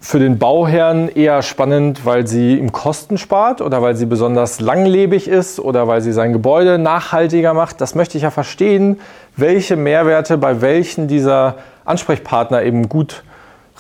für 0.01 0.21
den 0.21 0.39
Bauherrn 0.39 1.09
eher 1.09 1.43
spannend, 1.43 2.07
weil 2.07 2.27
sie 2.27 2.57
ihm 2.57 2.71
Kosten 2.71 3.19
spart 3.19 3.61
oder 3.61 3.83
weil 3.83 3.97
sie 3.97 4.07
besonders 4.07 4.61
langlebig 4.61 5.27
ist 5.27 5.59
oder 5.59 5.89
weil 5.89 6.01
sie 6.01 6.13
sein 6.13 6.33
Gebäude 6.33 6.79
nachhaltiger 6.79 7.53
macht? 7.53 7.81
Das 7.81 7.95
möchte 7.95 8.17
ich 8.17 8.23
ja 8.23 8.31
verstehen, 8.31 9.01
welche 9.37 9.77
Mehrwerte 9.77 10.39
bei 10.39 10.61
welchen 10.61 11.09
dieser 11.09 11.57
Ansprechpartner 11.85 12.63
eben 12.63 12.89
gut 12.89 13.25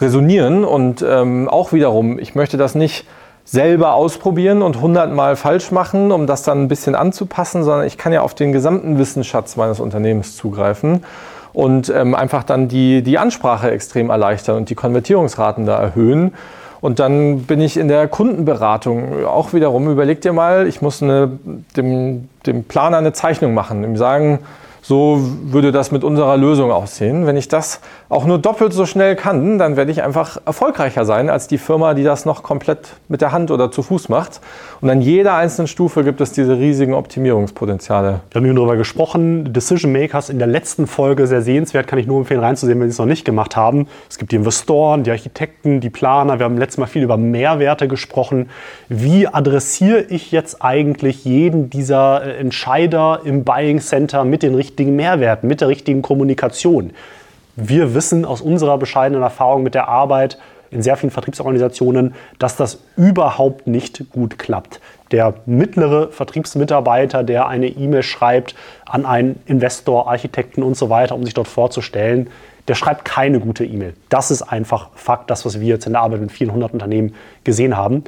resonieren. 0.01 0.64
Und 0.64 1.05
ähm, 1.09 1.49
auch 1.49 1.73
wiederum, 1.73 2.18
ich 2.18 2.35
möchte 2.35 2.57
das 2.57 2.75
nicht 2.75 3.07
selber 3.44 3.94
ausprobieren 3.94 4.61
und 4.61 4.81
hundertmal 4.81 5.37
falsch 5.37 5.71
machen, 5.71 6.11
um 6.11 6.27
das 6.27 6.42
dann 6.42 6.64
ein 6.64 6.68
bisschen 6.68 6.94
anzupassen, 6.94 7.62
sondern 7.62 7.87
ich 7.87 7.97
kann 7.97 8.12
ja 8.12 8.23
auf 8.23 8.35
den 8.35 8.53
gesamten 8.53 8.99
Wissensschatz 8.99 9.57
meines 9.57 9.79
Unternehmens 9.81 10.37
zugreifen 10.37 11.05
und 11.59 11.92
ähm, 11.92 12.14
einfach 12.14 12.44
dann 12.44 12.68
die, 12.68 13.03
die 13.03 13.18
Ansprache 13.18 13.73
extrem 13.73 14.11
erleichtern 14.11 14.59
und 14.59 14.71
die 14.71 14.77
Konvertierungsraten 14.77 15.66
da 15.66 15.77
erhöhen. 15.77 16.33
Und 16.81 17.01
dann 17.01 17.40
bin 17.47 17.61
ich 17.61 17.77
in 17.77 17.88
der 17.88 18.07
Kundenberatung 18.07 19.27
auch 19.27 19.53
wiederum, 19.53 19.90
überleg 19.90 20.21
dir 20.21 20.33
mal, 20.33 20.68
ich 20.68 20.83
muss 20.83 21.03
eine, 21.03 21.33
dem, 21.77 22.29
dem 22.47 22.62
Planer 22.62 22.99
eine 22.99 23.12
Zeichnung 23.12 23.55
machen, 23.55 23.83
ihm 23.83 23.97
sagen, 23.97 24.38
so 24.83 25.18
würde 25.47 25.73
das 25.73 25.90
mit 25.90 26.05
unserer 26.05 26.37
Lösung 26.37 26.71
aussehen. 26.71 27.27
Wenn 27.27 27.37
ich 27.37 27.49
das 27.49 27.81
auch 28.09 28.25
nur 28.25 28.38
doppelt 28.38 28.73
so 28.73 28.87
schnell 28.87 29.16
kann, 29.16 29.59
dann 29.59 29.77
werde 29.77 29.90
ich 29.90 30.03
einfach 30.03 30.38
erfolgreicher 30.47 31.05
sein 31.05 31.29
als 31.29 31.47
die 31.47 31.59
Firma, 31.59 31.92
die 31.94 32.05
das 32.05 32.25
noch 32.25 32.42
komplett 32.42 32.94
mit 33.09 33.21
der 33.21 33.33
Hand 33.33 33.51
oder 33.51 33.71
zu 33.71 33.83
Fuß 33.83 34.09
macht. 34.09 34.40
Und 34.81 34.88
an 34.88 35.03
jeder 35.03 35.35
einzelnen 35.35 35.68
Stufe 35.68 36.05
gibt 36.05 36.21
es 36.21 36.33
diese 36.33 36.59
riesigen 36.59 36.94
Optimierungspotenziale. 36.94 38.21
Wir 38.31 38.40
haben 38.40 38.47
eben 38.47 38.57
darüber 38.57 38.77
gesprochen. 38.77 39.53
Decision 39.53 39.92
Makers 39.92 40.31
in 40.31 40.38
der 40.38 40.49
letzten 40.49 40.87
Folge 40.87 41.27
sehr 41.27 41.42
sehenswert, 41.42 41.87
kann 41.87 41.99
ich 41.99 42.07
nur 42.07 42.18
empfehlen 42.18 42.40
reinzusehen, 42.40 42.81
wenn 42.81 42.88
Sie 42.88 42.92
es 42.92 42.99
noch 42.99 43.07
nicht 43.07 43.25
gemacht 43.25 43.57
haben. 43.57 43.88
Es 44.09 44.18
gibt 44.18 44.33
die 44.33 44.37
Investoren, 44.37 45.03
die 45.03 45.11
Architekten, 45.11 45.81
die 45.81 45.90
Planer. 45.90 46.38
Wir 46.38 46.44
haben 46.44 46.57
letztes 46.57 46.79
Mal 46.79 46.87
viel 46.87 47.03
über 47.03 47.16
Mehrwerte 47.16 47.88
gesprochen. 47.88 48.49
Wie 48.88 49.27
adressiere 49.27 50.01
ich 50.01 50.33
jetzt 50.33 50.62
eigentlich 50.62 51.25
jeden 51.25 51.68
dieser 51.68 52.25
äh, 52.25 52.38
Entscheider 52.38 53.21
im 53.25 53.44
Buying 53.44 53.81
Center 53.81 54.25
mit 54.25 54.42
den 54.42 54.55
richtigen 54.55 54.79
richtigen 54.79 54.97
Mehrwert, 54.97 55.44
mit 55.44 55.61
der 55.61 55.68
richtigen 55.68 56.03
Kommunikation. 56.03 56.90
Wir 57.61 57.92
wissen 57.92 58.25
aus 58.25 58.40
unserer 58.40 58.79
bescheidenen 58.79 59.21
Erfahrung 59.21 59.64
mit 59.64 59.75
der 59.75 59.88
Arbeit 59.88 60.38
in 60.71 60.81
sehr 60.81 60.97
vielen 60.97 61.11
Vertriebsorganisationen, 61.11 62.14
dass 62.38 62.55
das 62.55 62.85
überhaupt 62.97 63.66
nicht 63.66 64.12
gut 64.12 64.38
klappt. 64.38 64.81
Der 65.11 65.35
mittlere 65.44 66.12
Vertriebsmitarbeiter, 66.12 67.25
der 67.25 67.49
eine 67.49 67.66
E-Mail 67.66 68.05
schreibt 68.05 68.55
an 68.87 69.05
einen 69.05 69.40
Investor, 69.47 70.09
Architekten 70.09 70.62
und 70.62 70.77
so 70.77 70.88
weiter, 70.88 71.16
um 71.16 71.25
sich 71.25 71.35
dort 71.35 71.49
vorzustellen, 71.49 72.31
der 72.68 72.77
schreibt 72.77 73.05
keine 73.05 73.40
gute 73.40 73.64
E-Mail. 73.64 73.94
Das 74.09 74.31
ist 74.31 74.42
einfach 74.42 74.90
Fakt, 74.94 75.29
das, 75.29 75.44
was 75.44 75.59
wir 75.59 75.66
jetzt 75.66 75.87
in 75.87 75.94
der 75.94 76.03
Arbeit 76.03 76.21
mit 76.21 76.31
vielen 76.31 76.53
hundert 76.53 76.73
Unternehmen 76.73 77.16
gesehen 77.42 77.77
haben. 77.77 78.05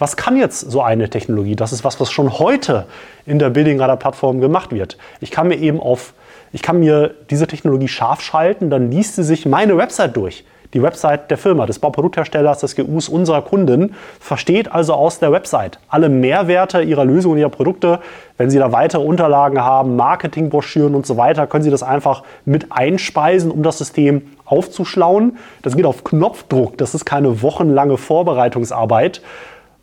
Was 0.00 0.16
kann 0.16 0.36
jetzt 0.36 0.68
so 0.68 0.82
eine 0.82 1.08
Technologie? 1.08 1.54
Das 1.54 1.72
ist 1.72 1.84
was, 1.84 2.00
was 2.00 2.10
schon 2.10 2.40
heute 2.40 2.86
in 3.24 3.38
der 3.38 3.50
Building 3.50 3.78
Radar 3.78 3.98
Plattform 3.98 4.40
gemacht 4.40 4.72
wird. 4.72 4.98
Ich 5.20 5.30
kann 5.30 5.46
mir 5.46 5.58
eben 5.58 5.78
auf, 5.78 6.12
ich 6.52 6.62
kann 6.62 6.80
mir 6.80 7.14
diese 7.30 7.46
Technologie 7.46 7.88
scharf 7.88 8.20
schalten, 8.20 8.70
dann 8.70 8.90
liest 8.90 9.16
sie 9.16 9.24
sich 9.24 9.46
meine 9.46 9.76
Website 9.76 10.16
durch. 10.16 10.44
Die 10.72 10.82
Website 10.82 11.32
der 11.32 11.38
Firma, 11.38 11.66
des 11.66 11.80
Bauproduktherstellers, 11.80 12.60
des 12.60 12.76
GUs 12.76 13.08
unserer 13.08 13.42
Kunden, 13.42 13.96
versteht 14.20 14.70
also 14.70 14.94
aus 14.94 15.18
der 15.18 15.32
Website 15.32 15.80
alle 15.88 16.08
Mehrwerte 16.08 16.82
ihrer 16.82 17.04
Lösungen, 17.04 17.38
ihrer 17.38 17.48
Produkte. 17.48 17.98
Wenn 18.36 18.50
Sie 18.50 18.58
da 18.58 18.70
weitere 18.70 19.02
Unterlagen 19.02 19.60
haben, 19.60 19.96
Marketingbroschüren 19.96 20.94
und 20.94 21.06
so 21.06 21.16
weiter, 21.16 21.48
können 21.48 21.64
Sie 21.64 21.70
das 21.70 21.82
einfach 21.82 22.22
mit 22.44 22.70
einspeisen, 22.70 23.50
um 23.50 23.64
das 23.64 23.78
System 23.78 24.22
aufzuschlauen. 24.44 25.38
Das 25.62 25.74
geht 25.74 25.86
auf 25.86 26.04
Knopfdruck. 26.04 26.78
Das 26.78 26.94
ist 26.94 27.04
keine 27.04 27.42
wochenlange 27.42 27.96
Vorbereitungsarbeit. 27.96 29.22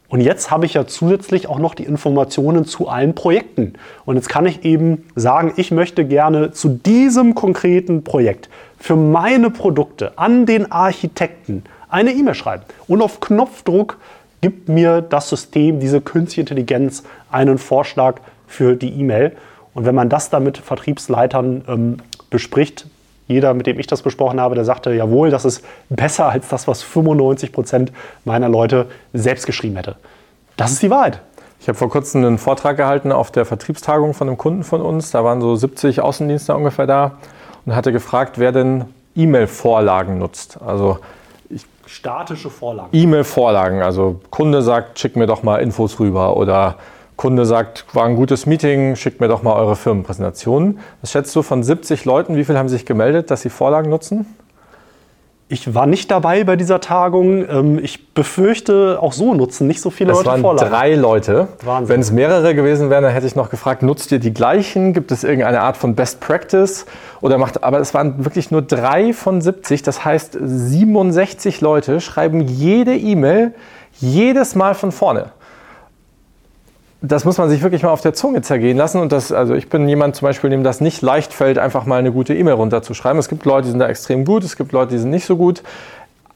Und 0.09 0.21
jetzt 0.21 0.51
habe 0.51 0.65
ich 0.65 0.73
ja 0.73 0.87
zusätzlich 0.87 1.47
auch 1.47 1.59
noch 1.59 1.75
die 1.75 1.83
Informationen 1.83 2.65
zu 2.65 2.87
allen 2.87 3.13
Projekten. 3.13 3.73
Und 4.05 4.15
jetzt 4.15 4.29
kann 4.29 4.45
ich 4.45 4.63
eben 4.63 5.05
sagen, 5.15 5.53
ich 5.57 5.71
möchte 5.71 6.05
gerne 6.05 6.51
zu 6.51 6.69
diesem 6.69 7.35
konkreten 7.35 8.03
Projekt 8.03 8.49
für 8.79 8.95
meine 8.95 9.49
Produkte 9.49 10.17
an 10.17 10.45
den 10.45 10.71
Architekten 10.71 11.63
eine 11.89 12.11
E-Mail 12.13 12.35
schreiben. 12.35 12.63
Und 12.87 13.01
auf 13.01 13.19
Knopfdruck 13.19 13.97
gibt 14.41 14.69
mir 14.69 15.01
das 15.01 15.29
System, 15.29 15.79
diese 15.79 15.99
künstliche 15.99 16.41
Intelligenz, 16.41 17.03
einen 17.31 17.57
Vorschlag 17.57 18.21
für 18.47 18.75
die 18.75 18.89
E-Mail. 18.89 19.35
Und 19.73 19.85
wenn 19.85 19.95
man 19.95 20.09
das 20.09 20.29
dann 20.29 20.43
mit 20.43 20.57
Vertriebsleitern 20.57 21.63
ähm, 21.67 21.97
bespricht, 22.29 22.87
jeder, 23.27 23.53
mit 23.53 23.67
dem 23.67 23.79
ich 23.79 23.87
das 23.87 24.01
besprochen 24.01 24.39
habe, 24.39 24.55
der 24.55 24.65
sagte, 24.65 24.93
jawohl, 24.93 25.29
das 25.29 25.45
ist 25.45 25.63
besser 25.89 26.29
als 26.29 26.47
das, 26.47 26.67
was 26.67 26.81
95 26.81 27.51
Prozent 27.51 27.91
meiner 28.25 28.49
Leute 28.49 28.87
selbst 29.13 29.45
geschrieben 29.45 29.75
hätte. 29.75 29.95
Das 30.55 30.71
ist 30.71 30.81
die 30.81 30.89
Wahrheit. 30.89 31.21
Ich 31.59 31.67
habe 31.67 31.77
vor 31.77 31.89
kurzem 31.89 32.23
einen 32.23 32.37
Vortrag 32.37 32.77
gehalten 32.77 33.11
auf 33.11 33.31
der 33.31 33.45
Vertriebstagung 33.45 34.13
von 34.13 34.27
einem 34.27 34.37
Kunden 34.37 34.63
von 34.63 34.81
uns. 34.81 35.11
Da 35.11 35.23
waren 35.23 35.41
so 35.41 35.55
70 35.55 36.01
Außendienstler 36.01 36.55
ungefähr 36.55 36.87
da 36.87 37.17
und 37.65 37.75
hatte 37.75 37.91
gefragt, 37.91 38.39
wer 38.39 38.51
denn 38.51 38.85
E-Mail-Vorlagen 39.15 40.19
nutzt. 40.19 40.59
Also 40.65 40.99
statische 41.85 42.49
Vorlagen. 42.49 42.89
E-Mail-Vorlagen. 42.93 43.81
Also 43.81 44.21
Kunde 44.29 44.61
sagt, 44.61 44.99
schick 44.99 45.15
mir 45.15 45.25
doch 45.25 45.43
mal 45.43 45.57
Infos 45.57 45.99
rüber 45.99 46.37
oder 46.37 46.75
Kunde 47.17 47.45
sagt, 47.45 47.85
war 47.93 48.05
ein 48.05 48.15
gutes 48.15 48.45
Meeting, 48.45 48.95
schickt 48.95 49.19
mir 49.19 49.27
doch 49.27 49.41
mal 49.41 49.53
eure 49.53 49.75
Firmenpräsentationen. 49.75 50.79
Was 51.01 51.11
schätzt 51.11 51.35
du 51.35 51.41
von 51.41 51.63
70 51.63 52.05
Leuten, 52.05 52.35
wie 52.35 52.45
viele 52.45 52.59
haben 52.59 52.69
sich 52.69 52.85
gemeldet, 52.85 53.31
dass 53.31 53.41
sie 53.41 53.49
Vorlagen 53.49 53.89
nutzen? 53.89 54.27
Ich 55.49 55.73
war 55.73 55.87
nicht 55.87 56.11
dabei 56.11 56.43
bei 56.43 56.57
dieser 56.57 56.79
Tagung. 56.79 57.49
Ähm, 57.49 57.79
ich 57.81 58.13
befürchte, 58.13 58.99
auch 59.01 59.13
so 59.13 59.33
nutzen 59.33 59.65
nicht 59.65 59.81
so 59.81 59.89
viele 59.89 60.11
es 60.11 60.17
Leute 60.17 60.29
waren 60.29 60.41
Vorlagen. 60.41 60.69
drei 60.69 60.93
Leute. 60.93 61.47
Wahnsinn. 61.63 61.89
Wenn 61.89 62.01
es 62.01 62.11
mehrere 62.11 62.53
gewesen 62.53 62.89
wären, 62.89 63.03
dann 63.03 63.13
hätte 63.13 63.25
ich 63.25 63.35
noch 63.35 63.49
gefragt, 63.49 63.81
nutzt 63.81 64.11
ihr 64.11 64.19
die 64.19 64.33
gleichen? 64.33 64.93
Gibt 64.93 65.11
es 65.11 65.23
irgendeine 65.23 65.61
Art 65.61 65.77
von 65.77 65.95
Best 65.95 66.19
Practice? 66.19 66.85
Oder 67.21 67.37
macht, 67.37 67.63
aber 67.63 67.79
es 67.79 67.93
waren 67.93 68.25
wirklich 68.25 68.51
nur 68.51 68.61
drei 68.61 69.13
von 69.13 69.41
70. 69.41 69.81
Das 69.83 70.05
heißt, 70.05 70.37
67 70.39 71.61
Leute 71.61 71.99
schreiben 72.01 72.41
jede 72.41 72.95
E-Mail 72.95 73.55
jedes 73.99 74.53
Mal 74.53 74.75
von 74.75 74.91
vorne 74.91 75.31
das 77.01 77.25
muss 77.25 77.37
man 77.37 77.49
sich 77.49 77.61
wirklich 77.61 77.83
mal 77.83 77.91
auf 77.91 78.01
der 78.01 78.13
Zunge 78.13 78.41
zergehen 78.41 78.77
lassen. 78.77 78.99
Und 78.99 79.11
das, 79.11 79.31
also 79.31 79.53
ich 79.53 79.69
bin 79.69 79.87
jemand 79.87 80.15
zum 80.15 80.27
Beispiel, 80.27 80.49
dem 80.49 80.63
das 80.63 80.81
nicht 80.81 81.01
leicht 81.01 81.33
fällt, 81.33 81.59
einfach 81.59 81.85
mal 81.85 81.99
eine 81.99 82.11
gute 82.11 82.33
E-Mail 82.33 82.55
runterzuschreiben. 82.55 83.19
Es 83.19 83.29
gibt 83.29 83.45
Leute, 83.45 83.65
die 83.65 83.71
sind 83.71 83.79
da 83.79 83.87
extrem 83.87 84.25
gut, 84.25 84.43
es 84.43 84.55
gibt 84.55 84.71
Leute, 84.71 84.91
die 84.91 84.97
sind 84.97 85.11
nicht 85.11 85.25
so 85.25 85.37
gut. 85.37 85.61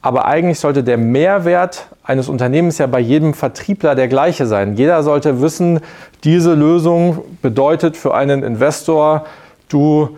Aber 0.02 0.24
eigentlich 0.26 0.58
sollte 0.58 0.82
der 0.82 0.98
Mehrwert 0.98 1.86
eines 2.02 2.28
Unternehmens 2.28 2.78
ja 2.78 2.86
bei 2.86 2.98
jedem 2.98 3.34
Vertriebler 3.34 3.94
der 3.94 4.08
gleiche 4.08 4.46
sein. 4.46 4.76
Jeder 4.76 5.02
sollte 5.04 5.40
wissen, 5.40 5.80
diese 6.24 6.54
Lösung 6.54 7.22
bedeutet 7.40 7.96
für 7.96 8.14
einen 8.14 8.42
Investor, 8.42 9.26
du 9.68 10.16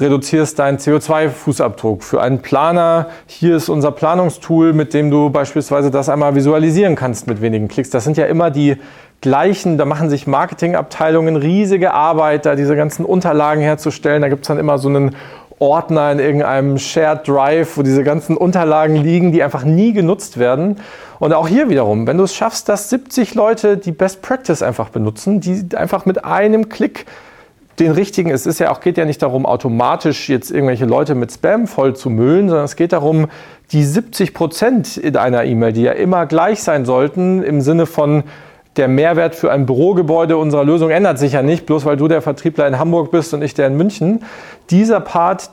reduzierst 0.00 0.58
deinen 0.58 0.78
CO2-Fußabdruck. 0.78 2.02
Für 2.02 2.20
einen 2.20 2.40
Planer, 2.40 3.08
hier 3.26 3.56
ist 3.56 3.68
unser 3.68 3.92
Planungstool, 3.92 4.72
mit 4.72 4.94
dem 4.94 5.10
du 5.10 5.30
beispielsweise 5.30 5.90
das 5.90 6.08
einmal 6.08 6.34
visualisieren 6.34 6.96
kannst 6.96 7.26
mit 7.26 7.40
wenigen 7.40 7.68
Klicks. 7.68 7.90
Das 7.90 8.04
sind 8.04 8.16
ja 8.16 8.26
immer 8.26 8.50
die 8.50 8.76
gleichen, 9.20 9.78
da 9.78 9.84
machen 9.84 10.10
sich 10.10 10.26
Marketingabteilungen 10.26 11.36
riesige 11.36 11.94
Arbeit, 11.94 12.44
da 12.44 12.56
diese 12.56 12.76
ganzen 12.76 13.04
Unterlagen 13.04 13.62
herzustellen. 13.62 14.20
Da 14.22 14.28
gibt 14.28 14.42
es 14.42 14.48
dann 14.48 14.58
immer 14.58 14.78
so 14.78 14.88
einen 14.88 15.16
Ordner 15.60 16.10
in 16.12 16.18
irgendeinem 16.18 16.78
Shared 16.78 17.26
Drive, 17.26 17.76
wo 17.76 17.82
diese 17.82 18.02
ganzen 18.02 18.36
Unterlagen 18.36 18.96
liegen, 18.96 19.32
die 19.32 19.42
einfach 19.42 19.64
nie 19.64 19.92
genutzt 19.92 20.38
werden. 20.38 20.76
Und 21.20 21.32
auch 21.32 21.48
hier 21.48 21.70
wiederum, 21.70 22.06
wenn 22.06 22.18
du 22.18 22.24
es 22.24 22.34
schaffst, 22.34 22.68
dass 22.68 22.90
70 22.90 23.34
Leute 23.34 23.76
die 23.76 23.92
Best 23.92 24.20
Practice 24.20 24.62
einfach 24.62 24.90
benutzen, 24.90 25.40
die 25.40 25.64
einfach 25.76 26.04
mit 26.04 26.24
einem 26.24 26.68
Klick 26.68 27.06
den 27.78 27.90
richtigen, 27.90 28.30
es 28.30 28.46
ist 28.46 28.60
ja 28.60 28.70
auch, 28.70 28.80
geht 28.80 28.98
ja 28.98 29.04
nicht 29.04 29.22
darum, 29.22 29.46
automatisch 29.46 30.28
jetzt 30.28 30.50
irgendwelche 30.50 30.84
Leute 30.84 31.14
mit 31.14 31.32
Spam 31.32 31.66
voll 31.66 31.96
zu 31.96 32.10
müllen, 32.10 32.48
sondern 32.48 32.64
es 32.64 32.76
geht 32.76 32.92
darum, 32.92 33.28
die 33.72 33.84
70 33.84 34.34
Prozent 34.34 34.96
in 34.96 35.16
einer 35.16 35.44
E-Mail, 35.44 35.72
die 35.72 35.82
ja 35.82 35.92
immer 35.92 36.26
gleich 36.26 36.62
sein 36.62 36.84
sollten, 36.84 37.42
im 37.42 37.60
Sinne 37.60 37.86
von, 37.86 38.24
der 38.76 38.88
Mehrwert 38.88 39.34
für 39.34 39.52
ein 39.52 39.66
Bürogebäude 39.66 40.36
unserer 40.36 40.64
Lösung 40.64 40.90
ändert 40.90 41.18
sich 41.18 41.32
ja 41.32 41.42
nicht, 41.42 41.66
bloß 41.66 41.84
weil 41.84 41.96
du 41.96 42.08
der 42.08 42.22
Vertriebler 42.22 42.66
in 42.66 42.78
Hamburg 42.78 43.10
bist 43.10 43.32
und 43.34 43.42
ich 43.42 43.54
der 43.54 43.68
in 43.68 43.76
München. 43.76 44.24
Dieser 44.70 45.00
Part, 45.00 45.50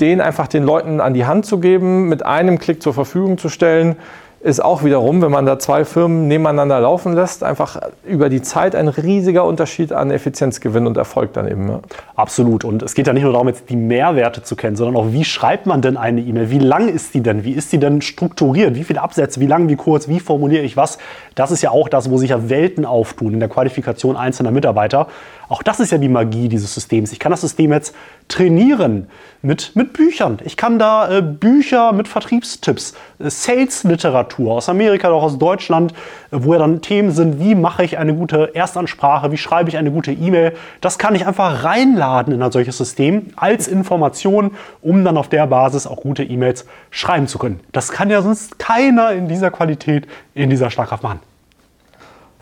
den 0.00 0.20
einfach 0.20 0.48
den 0.48 0.64
Leuten 0.64 1.00
an 1.00 1.14
die 1.14 1.24
Hand 1.24 1.46
zu 1.46 1.58
geben, 1.60 2.08
mit 2.08 2.24
einem 2.24 2.58
Klick 2.58 2.82
zur 2.82 2.94
Verfügung 2.94 3.38
zu 3.38 3.48
stellen, 3.48 3.96
ist 4.40 4.62
auch 4.62 4.84
wiederum, 4.84 5.20
wenn 5.20 5.32
man 5.32 5.46
da 5.46 5.58
zwei 5.58 5.84
Firmen 5.84 6.28
nebeneinander 6.28 6.78
laufen 6.78 7.12
lässt, 7.12 7.42
einfach 7.42 7.80
über 8.06 8.28
die 8.28 8.40
Zeit 8.40 8.76
ein 8.76 8.86
riesiger 8.86 9.44
Unterschied 9.44 9.92
an 9.92 10.12
Effizienzgewinn 10.12 10.86
und 10.86 10.96
Erfolg 10.96 11.32
dann 11.32 11.48
eben. 11.48 11.68
Ja. 11.68 11.80
Absolut. 12.14 12.64
Und 12.64 12.84
es 12.84 12.94
geht 12.94 13.08
ja 13.08 13.12
nicht 13.12 13.24
nur 13.24 13.32
darum, 13.32 13.48
jetzt 13.48 13.68
die 13.68 13.76
Mehrwerte 13.76 14.42
zu 14.44 14.54
kennen, 14.54 14.76
sondern 14.76 14.96
auch, 14.96 15.12
wie 15.12 15.24
schreibt 15.24 15.66
man 15.66 15.82
denn 15.82 15.96
eine 15.96 16.20
E-Mail? 16.20 16.50
Wie 16.50 16.60
lang 16.60 16.88
ist 16.88 17.14
die 17.14 17.20
denn? 17.20 17.42
Wie 17.42 17.52
ist 17.52 17.72
die 17.72 17.78
denn 17.78 18.00
strukturiert? 18.00 18.76
Wie 18.76 18.84
viele 18.84 19.02
Absätze? 19.02 19.40
Wie 19.40 19.46
lang, 19.46 19.68
wie 19.68 19.76
kurz? 19.76 20.08
Wie 20.08 20.20
formuliere 20.20 20.62
ich 20.62 20.76
was? 20.76 20.98
Das 21.34 21.50
ist 21.50 21.62
ja 21.62 21.70
auch 21.70 21.88
das, 21.88 22.08
wo 22.08 22.16
sich 22.16 22.30
ja 22.30 22.48
Welten 22.48 22.84
auftun 22.84 23.34
in 23.34 23.40
der 23.40 23.48
Qualifikation 23.48 24.16
einzelner 24.16 24.52
Mitarbeiter. 24.52 25.08
Auch 25.48 25.62
das 25.62 25.80
ist 25.80 25.92
ja 25.92 25.98
die 25.98 26.08
Magie 26.08 26.48
dieses 26.48 26.74
Systems. 26.74 27.12
Ich 27.12 27.18
kann 27.18 27.30
das 27.30 27.40
System 27.40 27.72
jetzt 27.72 27.94
trainieren 28.28 29.08
mit, 29.40 29.74
mit 29.74 29.94
Büchern. 29.94 30.38
Ich 30.44 30.56
kann 30.56 30.78
da 30.78 31.10
äh, 31.10 31.22
Bücher 31.22 31.92
mit 31.92 32.06
Vertriebstipps, 32.06 32.94
äh, 33.18 33.30
Sales-Literatur 33.30 34.52
aus 34.52 34.68
Amerika, 34.68 35.10
auch 35.10 35.22
aus 35.22 35.38
Deutschland, 35.38 35.92
äh, 35.92 35.94
wo 36.32 36.52
ja 36.52 36.58
dann 36.58 36.82
Themen 36.82 37.12
sind, 37.12 37.40
wie 37.40 37.54
mache 37.54 37.82
ich 37.82 37.96
eine 37.96 38.14
gute 38.14 38.54
Erstansprache, 38.54 39.32
wie 39.32 39.38
schreibe 39.38 39.70
ich 39.70 39.78
eine 39.78 39.90
gute 39.90 40.12
E-Mail. 40.12 40.54
Das 40.82 40.98
kann 40.98 41.14
ich 41.14 41.26
einfach 41.26 41.64
reinladen 41.64 42.34
in 42.34 42.42
ein 42.42 42.52
solches 42.52 42.76
System 42.76 43.28
als 43.36 43.68
Information, 43.68 44.52
um 44.82 45.02
dann 45.04 45.16
auf 45.16 45.28
der 45.28 45.46
Basis 45.46 45.86
auch 45.86 45.96
gute 45.96 46.24
E-Mails 46.24 46.66
schreiben 46.90 47.26
zu 47.26 47.38
können. 47.38 47.60
Das 47.72 47.90
kann 47.90 48.10
ja 48.10 48.20
sonst 48.20 48.58
keiner 48.58 49.12
in 49.12 49.28
dieser 49.28 49.50
Qualität, 49.50 50.06
in 50.34 50.50
dieser 50.50 50.70
Schlagkraft 50.70 51.02
machen. 51.02 51.20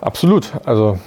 Absolut. 0.00 0.52
Also 0.64 0.98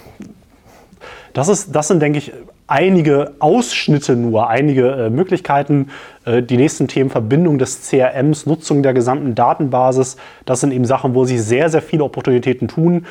das, 1.34 1.48
ist, 1.50 1.76
das 1.76 1.88
sind, 1.88 2.02
denke 2.02 2.20
ich, 2.20 2.32
einige 2.70 3.34
Ausschnitte 3.40 4.16
nur, 4.16 4.48
einige 4.48 4.92
äh, 4.92 5.10
Möglichkeiten. 5.10 5.90
Äh, 6.26 6.44
die 6.44 6.58
nächsten 6.58 6.88
Themen 6.88 7.10
Verbindung 7.10 7.58
des 7.58 7.90
CRMs, 7.90 8.46
Nutzung 8.46 8.84
der 8.84 8.94
gesamten 8.94 9.36
Datenbasis, 9.36 10.18
das 10.46 10.62
sind 10.62 10.72
eben 10.72 10.86
Sachen, 10.86 11.16
wo 11.16 11.26
sich 11.26 11.42
sehr, 11.42 11.70
sehr 11.70 11.82
viele 11.82 12.04
Opportunitäten 12.04 12.68
tun. 12.68 13.06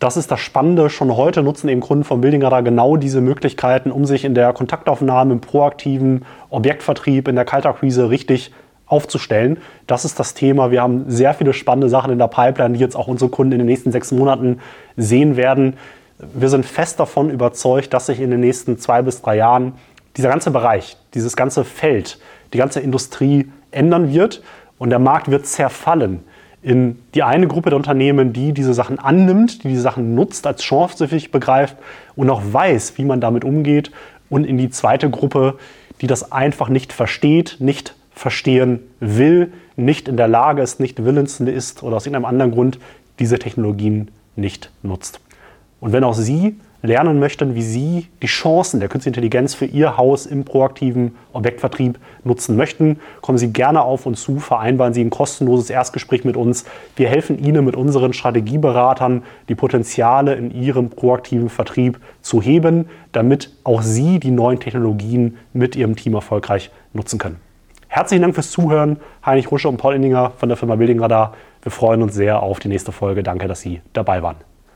Das 0.00 0.16
ist 0.16 0.30
das 0.30 0.40
Spannende. 0.40 0.90
Schon 0.90 1.16
heute 1.16 1.42
nutzen 1.42 1.68
eben 1.68 1.80
Kunden 1.80 2.04
von 2.04 2.20
Building 2.20 2.40
genau 2.40 2.96
diese 2.96 3.20
Möglichkeiten, 3.20 3.90
um 3.90 4.04
sich 4.04 4.24
in 4.24 4.34
der 4.34 4.52
Kontaktaufnahme, 4.52 5.34
im 5.34 5.40
proaktiven 5.40 6.24
Objektvertrieb, 6.50 7.28
in 7.28 7.36
der 7.36 7.44
Kaltakquise 7.44 8.10
richtig 8.10 8.52
aufzustellen. 8.86 9.58
Das 9.86 10.04
ist 10.04 10.20
das 10.20 10.34
Thema. 10.34 10.70
Wir 10.70 10.82
haben 10.82 11.04
sehr 11.08 11.32
viele 11.32 11.54
spannende 11.54 11.88
Sachen 11.88 12.12
in 12.12 12.18
der 12.18 12.28
Pipeline, 12.28 12.74
die 12.74 12.80
jetzt 12.80 12.96
auch 12.96 13.06
unsere 13.06 13.30
Kunden 13.30 13.52
in 13.52 13.58
den 13.60 13.66
nächsten 13.66 13.92
sechs 13.92 14.12
Monaten 14.12 14.58
sehen 14.96 15.36
werden 15.36 15.76
wir 16.18 16.48
sind 16.48 16.64
fest 16.64 17.00
davon 17.00 17.30
überzeugt, 17.30 17.92
dass 17.92 18.06
sich 18.06 18.20
in 18.20 18.30
den 18.30 18.40
nächsten 18.40 18.78
zwei 18.78 19.02
bis 19.02 19.22
drei 19.22 19.36
Jahren 19.36 19.72
dieser 20.16 20.28
ganze 20.28 20.50
Bereich, 20.50 20.96
dieses 21.14 21.36
ganze 21.36 21.64
Feld, 21.64 22.18
die 22.52 22.58
ganze 22.58 22.80
Industrie 22.80 23.50
ändern 23.70 24.12
wird 24.12 24.42
und 24.78 24.90
der 24.90 24.98
Markt 24.98 25.30
wird 25.30 25.46
zerfallen 25.46 26.22
in 26.64 26.98
die 27.14 27.22
eine 27.22 27.46
Gruppe 27.46 27.68
der 27.68 27.76
Unternehmen, 27.76 28.32
die 28.32 28.52
diese 28.52 28.72
Sachen 28.72 28.98
annimmt, 28.98 29.64
die 29.64 29.68
diese 29.68 29.82
Sachen 29.82 30.14
nutzt, 30.14 30.46
als 30.46 30.62
Chance 30.62 30.96
für 30.96 31.08
sich 31.08 31.30
begreift 31.30 31.76
und 32.16 32.30
auch 32.30 32.40
weiß, 32.42 32.96
wie 32.96 33.04
man 33.04 33.20
damit 33.20 33.44
umgeht 33.44 33.90
und 34.30 34.44
in 34.44 34.56
die 34.56 34.70
zweite 34.70 35.10
Gruppe, 35.10 35.58
die 36.00 36.06
das 36.06 36.32
einfach 36.32 36.70
nicht 36.70 36.94
versteht, 36.94 37.56
nicht 37.58 37.94
verstehen 38.14 38.80
will, 38.98 39.52
nicht 39.76 40.08
in 40.08 40.16
der 40.16 40.28
Lage 40.28 40.62
ist, 40.62 40.80
nicht 40.80 41.04
willens 41.04 41.38
ist 41.38 41.82
oder 41.82 41.96
aus 41.96 42.06
irgendeinem 42.06 42.24
anderen 42.30 42.52
Grund 42.52 42.78
diese 43.18 43.38
Technologien 43.38 44.10
nicht 44.34 44.70
nutzt. 44.82 45.20
Und 45.84 45.92
wenn 45.92 46.02
auch 46.02 46.14
Sie 46.14 46.56
lernen 46.80 47.18
möchten, 47.18 47.54
wie 47.54 47.60
Sie 47.60 48.06
die 48.22 48.26
Chancen 48.26 48.80
der 48.80 48.88
künstlichen 48.88 49.16
Intelligenz 49.16 49.52
für 49.52 49.66
Ihr 49.66 49.98
Haus 49.98 50.24
im 50.24 50.46
proaktiven 50.46 51.14
Objektvertrieb 51.34 51.98
nutzen 52.24 52.56
möchten, 52.56 53.00
kommen 53.20 53.36
Sie 53.36 53.52
gerne 53.52 53.82
auf 53.82 54.06
uns 54.06 54.22
zu, 54.22 54.38
vereinbaren 54.38 54.94
Sie 54.94 55.02
ein 55.02 55.10
kostenloses 55.10 55.68
Erstgespräch 55.68 56.24
mit 56.24 56.38
uns. 56.38 56.64
Wir 56.96 57.10
helfen 57.10 57.38
Ihnen 57.38 57.66
mit 57.66 57.76
unseren 57.76 58.14
Strategieberatern, 58.14 59.24
die 59.50 59.54
Potenziale 59.54 60.32
in 60.36 60.50
Ihrem 60.50 60.88
proaktiven 60.88 61.50
Vertrieb 61.50 62.00
zu 62.22 62.40
heben, 62.40 62.88
damit 63.12 63.50
auch 63.62 63.82
Sie 63.82 64.18
die 64.18 64.30
neuen 64.30 64.60
Technologien 64.60 65.36
mit 65.52 65.76
Ihrem 65.76 65.96
Team 65.96 66.14
erfolgreich 66.14 66.70
nutzen 66.94 67.18
können. 67.18 67.36
Herzlichen 67.88 68.22
Dank 68.22 68.34
fürs 68.34 68.50
Zuhören. 68.50 68.96
Heinrich 69.26 69.50
Rusche 69.50 69.68
und 69.68 69.76
Paul 69.76 69.96
Indinger 69.96 70.32
von 70.38 70.48
der 70.48 70.56
Firma 70.56 70.76
Building 70.76 71.00
Radar. 71.00 71.34
Wir 71.60 71.70
freuen 71.70 72.00
uns 72.00 72.14
sehr 72.14 72.42
auf 72.42 72.58
die 72.58 72.68
nächste 72.68 72.90
Folge. 72.90 73.22
Danke, 73.22 73.48
dass 73.48 73.60
Sie 73.60 73.82
dabei 73.92 74.22
waren. 74.22 74.36